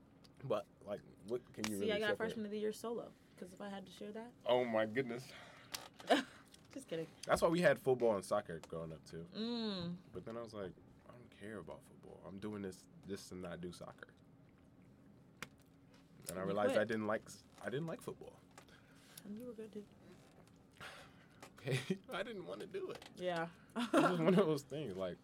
[0.48, 2.18] But like, what can you really See, really I got separate?
[2.28, 3.12] freshman of the year solo.
[3.36, 5.24] Because if I had to share that, Oh my goodness.
[6.74, 7.08] just kidding.
[7.26, 9.26] That's why we had football and soccer growing up too.
[9.36, 9.96] Mm.
[10.14, 10.72] But then I was like,
[11.08, 12.20] I don't care about football.
[12.28, 14.10] I'm doing this this to not do soccer.
[16.30, 16.82] And I realized quit.
[16.82, 17.24] I didn't like
[17.66, 18.34] I didn't like football.
[19.26, 19.84] And you were good too.
[21.60, 21.80] Okay,
[22.14, 23.00] I didn't want to do it.
[23.18, 23.48] Yeah.
[23.78, 24.96] It was one of those things.
[24.98, 25.18] Like,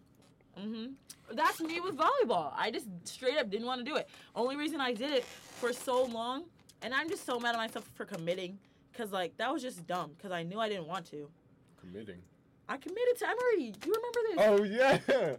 [0.58, 0.86] hmm
[1.32, 2.52] That's me with volleyball.
[2.56, 4.08] I just straight up didn't want to do it.
[4.36, 6.44] Only reason I did it for so long,
[6.82, 8.58] and I'm just so mad at myself for committing,
[8.96, 10.12] cause like that was just dumb.
[10.20, 11.28] Cause I knew I didn't want to.
[11.80, 12.20] committing.
[12.68, 13.72] I committed to Emory.
[13.84, 14.36] You remember this?
[14.38, 14.62] Oh
[15.16, 15.36] yeah.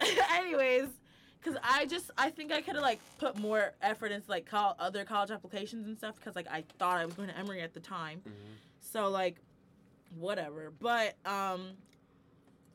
[0.36, 0.88] Anyways,
[1.40, 5.04] because I just I think I could have like put more effort into like other
[5.04, 7.80] college applications and stuff because like I thought I was going to Emory at the
[7.80, 8.22] time.
[8.80, 9.36] So like,
[10.16, 10.72] whatever.
[10.78, 11.72] But um,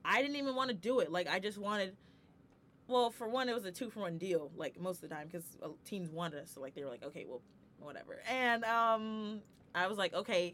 [0.05, 1.11] I didn't even want to do it.
[1.11, 1.95] Like I just wanted.
[2.87, 4.51] Well, for one, it was a two for one deal.
[4.55, 5.45] Like most of the time, because
[5.85, 7.41] teams wanted us, so like they were like, okay, well,
[7.79, 8.21] whatever.
[8.29, 9.41] And um,
[9.73, 10.53] I was like, okay,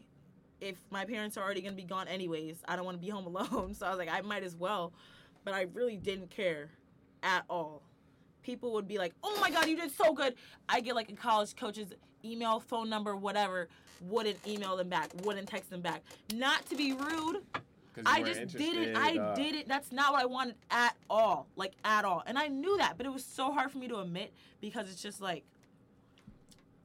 [0.61, 3.25] if my parents are already gonna be gone anyways, I don't want to be home
[3.35, 3.73] alone.
[3.73, 4.93] So I was like, I might as well.
[5.43, 6.69] But I really didn't care
[7.23, 7.81] at all.
[8.43, 10.35] People would be like, "Oh my god, you did so good."
[10.67, 13.69] I get like a college coach's email, phone number, whatever.
[14.01, 15.09] Wouldn't email them back.
[15.23, 16.03] Wouldn't text them back.
[16.33, 17.43] Not to be rude.
[18.05, 18.95] I just didn't.
[18.95, 19.67] I uh, didn't.
[19.67, 21.47] That's not what I wanted at all.
[21.55, 22.23] Like at all.
[22.25, 25.01] And I knew that, but it was so hard for me to admit because it's
[25.01, 25.43] just like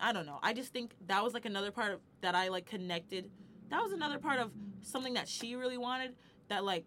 [0.01, 0.39] I don't know.
[0.43, 3.31] I just think that was like another part of that I like connected.
[3.71, 4.51] That was another part of
[4.83, 6.15] something that she really wanted
[6.49, 6.87] that like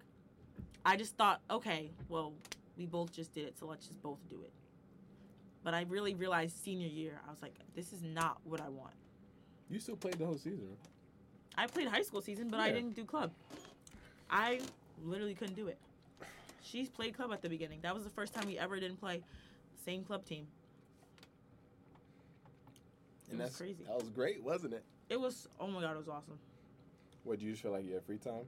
[0.86, 2.34] I just thought, okay, well,
[2.78, 4.53] we both just did it, so let's just both do it.
[5.63, 8.93] But I really realized senior year, I was like, this is not what I want.
[9.70, 10.70] You still played the whole season.
[11.57, 13.32] I played high school season, but I didn't do club.
[14.30, 14.59] I
[15.03, 15.78] literally couldn't do it.
[16.61, 17.80] She's played club at the beginning.
[17.82, 19.22] That was the first time we ever didn't play
[19.86, 20.47] same club team.
[23.32, 23.84] It was crazy.
[23.88, 24.84] That was great, wasn't it?
[25.09, 26.38] It was oh my god, it was awesome.
[27.24, 28.45] What do you feel like you had free time?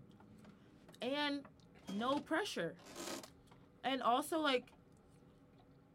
[1.02, 1.42] And
[1.98, 2.76] no pressure.
[3.84, 4.66] And also like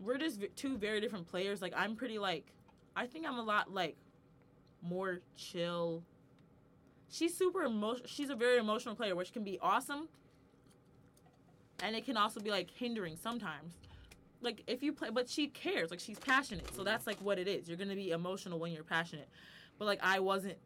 [0.01, 1.63] we're just v- two very different players.
[1.63, 2.47] Like I'm pretty like
[2.97, 3.97] I think I'm a lot like
[4.85, 6.03] more chill.
[7.11, 8.07] She's super emotional.
[8.07, 10.09] She's a very emotional player, which can be awesome.
[11.83, 13.75] And it can also be like hindering sometimes.
[14.41, 15.91] Like if you play, but she cares.
[15.91, 17.69] Like she's passionate, so that's like what it is.
[17.69, 19.29] You're gonna be emotional when you're passionate.
[19.79, 20.57] But like I wasn't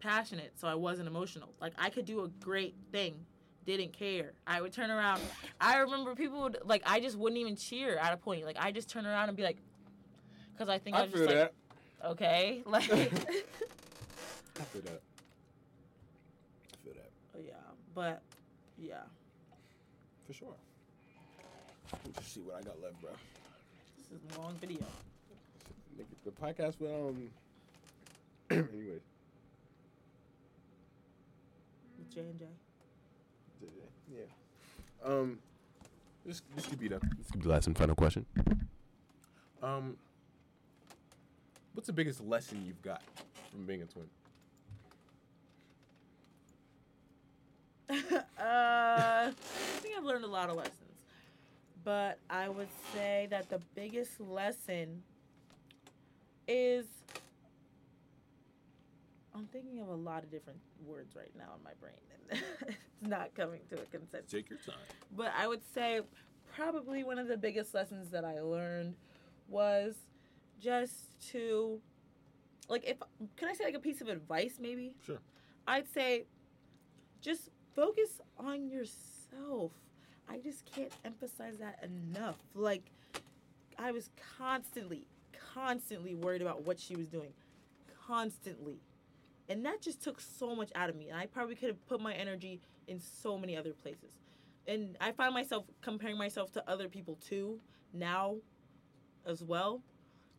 [0.00, 1.50] passionate, so I wasn't emotional.
[1.60, 3.14] Like I could do a great thing,
[3.66, 4.32] didn't care.
[4.46, 5.20] I would turn around.
[5.60, 8.44] I remember people would like I just wouldn't even cheer at a point.
[8.44, 9.58] Like I just turn around and be like,
[10.52, 11.54] because I think I, I feel just like, that.
[12.04, 12.84] Okay, like.
[12.84, 15.00] I feel that.
[16.72, 17.10] I feel that
[17.44, 17.52] yeah,
[17.94, 18.22] but
[18.78, 19.02] yeah,
[20.26, 20.54] for sure.
[22.04, 23.10] Let's just see what I got left, bro.
[24.10, 24.84] this is a long video.
[26.24, 27.30] The podcast with um.
[28.50, 29.00] anyways,
[31.98, 32.46] with J and J.
[34.12, 34.20] yeah.
[35.04, 35.38] Um,
[36.24, 38.26] this this could be the this could be the last and final question.
[39.62, 39.96] Um,
[41.76, 43.02] what's the biggest lesson you've got
[43.52, 44.06] from being a twin?
[47.90, 48.00] uh,
[48.40, 49.32] I
[49.82, 50.74] think I've learned a lot of lessons,
[51.84, 55.02] but I would say that the biggest lesson
[56.48, 56.86] is
[59.34, 61.92] I'm thinking of a lot of different words right now in my brain,
[62.30, 64.32] and it's not coming to a consensus.
[64.32, 64.76] Take your time.
[65.14, 66.00] But I would say
[66.54, 68.94] probably one of the biggest lessons that I learned
[69.46, 69.94] was
[70.60, 71.80] just to
[72.68, 72.96] like if
[73.36, 74.94] can I say like a piece of advice maybe?
[75.04, 75.18] Sure.
[75.66, 76.24] I'd say
[77.20, 79.72] just focus on yourself.
[80.28, 82.36] I just can't emphasize that enough.
[82.54, 82.90] Like
[83.78, 85.06] I was constantly
[85.54, 87.32] constantly worried about what she was doing.
[88.06, 88.78] Constantly.
[89.48, 91.08] And that just took so much out of me.
[91.08, 94.18] And I probably could have put my energy in so many other places.
[94.66, 97.60] And I find myself comparing myself to other people too
[97.92, 98.36] now
[99.24, 99.82] as well.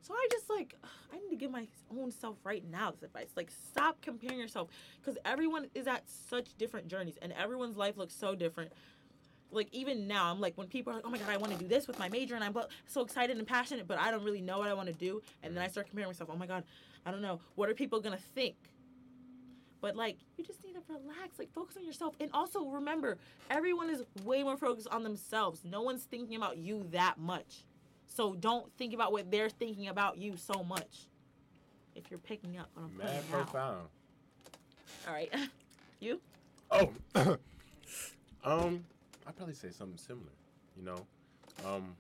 [0.07, 0.73] So I just like
[1.11, 1.67] I need to give my
[1.99, 3.27] own self right now this advice.
[3.35, 4.69] Like stop comparing yourself
[5.01, 8.71] because everyone is at such different journeys and everyone's life looks so different.
[9.51, 11.59] Like even now, I'm like when people are like, "Oh my god, I want to
[11.59, 12.55] do this with my major," and I'm
[12.85, 15.21] so excited and passionate, but I don't really know what I want to do.
[15.43, 16.29] And then I start comparing myself.
[16.31, 16.63] Oh my god,
[17.05, 17.41] I don't know.
[17.55, 18.55] What are people gonna think?
[19.81, 23.17] But like, you just need to relax, like focus on yourself, and also remember,
[23.49, 25.65] everyone is way more focused on themselves.
[25.65, 27.63] No one's thinking about you that much,
[28.07, 31.07] so don't think about what they're thinking about you so much.
[31.95, 33.47] If you're picking up what I'm Mad putting out.
[33.47, 33.87] profound.
[35.07, 35.33] All right,
[35.99, 36.19] you.
[36.69, 36.91] Oh,
[38.43, 38.83] um,
[39.25, 40.31] I'd probably say something similar.
[40.77, 41.07] You know,
[41.65, 41.95] um,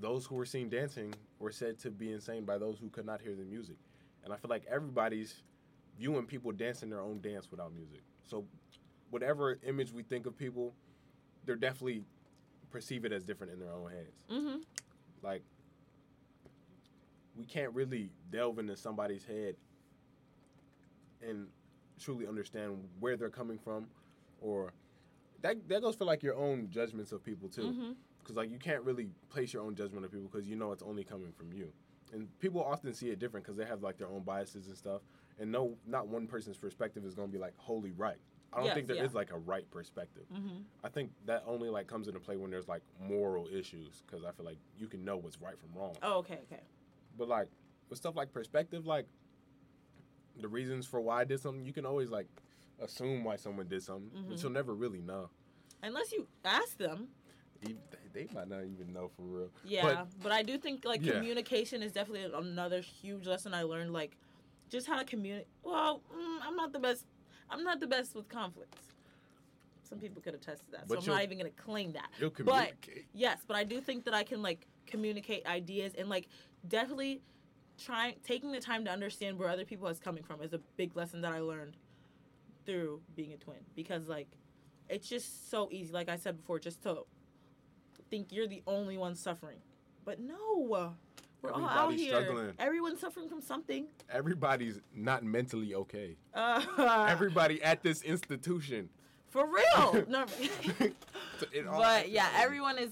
[0.00, 3.20] those who were seen dancing were said to be insane by those who could not
[3.20, 3.76] hear the music,
[4.24, 5.42] and I feel like everybody's
[5.98, 8.02] viewing people dancing their own dance without music.
[8.28, 8.44] So,
[9.10, 10.72] whatever image we think of people,
[11.44, 12.04] they're definitely
[12.70, 14.24] perceive it as different in their own heads.
[14.30, 14.58] Mm-hmm.
[15.22, 15.42] Like,
[17.36, 19.56] we can't really delve into somebody's head
[21.26, 21.46] and
[22.00, 23.86] truly understand where they're coming from,
[24.40, 24.72] or
[25.42, 27.62] that that goes for like your own judgments of people too.
[27.62, 27.92] Mm-hmm.
[28.18, 30.82] Because like you can't really place your own judgment of people because you know it's
[30.82, 31.72] only coming from you,
[32.12, 35.02] and people often see it different because they have like their own biases and stuff.
[35.38, 38.18] And no, not one person's perspective is gonna be like wholly right.
[38.52, 39.18] I don't Yes, think there is yeah.
[39.18, 40.24] like a right perspective.
[40.32, 40.62] Mm-hmm.
[40.84, 44.30] I think that only like comes into play when there's like moral issues because I
[44.32, 45.96] feel like you can know what's right from wrong.
[46.02, 46.62] Oh, okay, okay.
[47.18, 47.48] But like
[47.88, 49.06] with stuff like perspective, like
[50.40, 52.26] the reasons for why I did something, you can always like
[52.80, 54.42] assume why someone did something, but Mhm.
[54.42, 55.30] you'll never really know.
[55.82, 57.08] Unless you ask them.
[57.62, 57.80] Even,
[58.12, 59.50] they, might not even know for real.
[59.64, 61.14] Yeah, but, I do think like Yeah.
[61.14, 63.92] communication is definitely another huge lesson I learned.
[63.92, 64.16] Like,
[64.68, 65.48] just how to communicate.
[65.62, 67.06] Well, mm, I'm not the best.
[67.50, 68.78] I'm not the best with conflicts.
[69.82, 72.08] Some people could attest to that, so I'm not even gonna claim that.
[72.18, 72.72] You'll But
[73.12, 76.28] yes, but I do think that I can like communicate ideas and like
[76.66, 77.22] definitely
[77.78, 80.96] trying taking the time to understand where other people is coming from is a big
[80.96, 81.76] lesson that I learned
[82.64, 84.26] through being a twin because like
[84.88, 87.04] it's just so easy like I said before just to
[88.10, 89.58] think you're the only one suffering.
[90.04, 90.94] But no.
[91.42, 92.08] We're all out here.
[92.22, 92.52] struggling.
[92.58, 93.86] Everyone's suffering from something.
[94.10, 96.16] Everybody's not mentally okay.
[96.34, 98.88] Uh, Everybody at this institution.
[99.28, 100.04] for real.
[100.08, 100.24] no.
[101.52, 102.90] It all but yeah, everyone is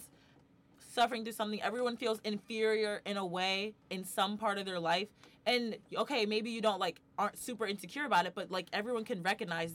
[0.93, 1.63] suffering through something.
[1.63, 5.09] Everyone feels inferior in a way in some part of their life.
[5.47, 9.23] And okay, maybe you don't like aren't super insecure about it, but like everyone can
[9.23, 9.75] recognize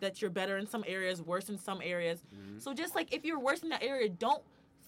[0.00, 2.22] that you're better in some areas, worse in some areas.
[2.34, 2.60] Mhm.
[2.60, 4.42] So just like if you're worse in that area, don't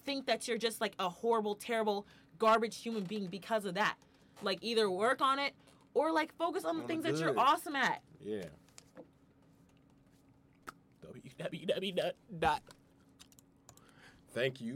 [0.05, 3.95] think that you're just like a horrible, terrible, garbage human being because of that.
[4.41, 5.53] Like either work on it
[5.93, 8.01] or like focus on the On the things that you're awesome at.
[8.23, 8.43] Yeah.
[11.41, 12.11] www.
[12.39, 12.61] dot.
[14.33, 14.71] Thank you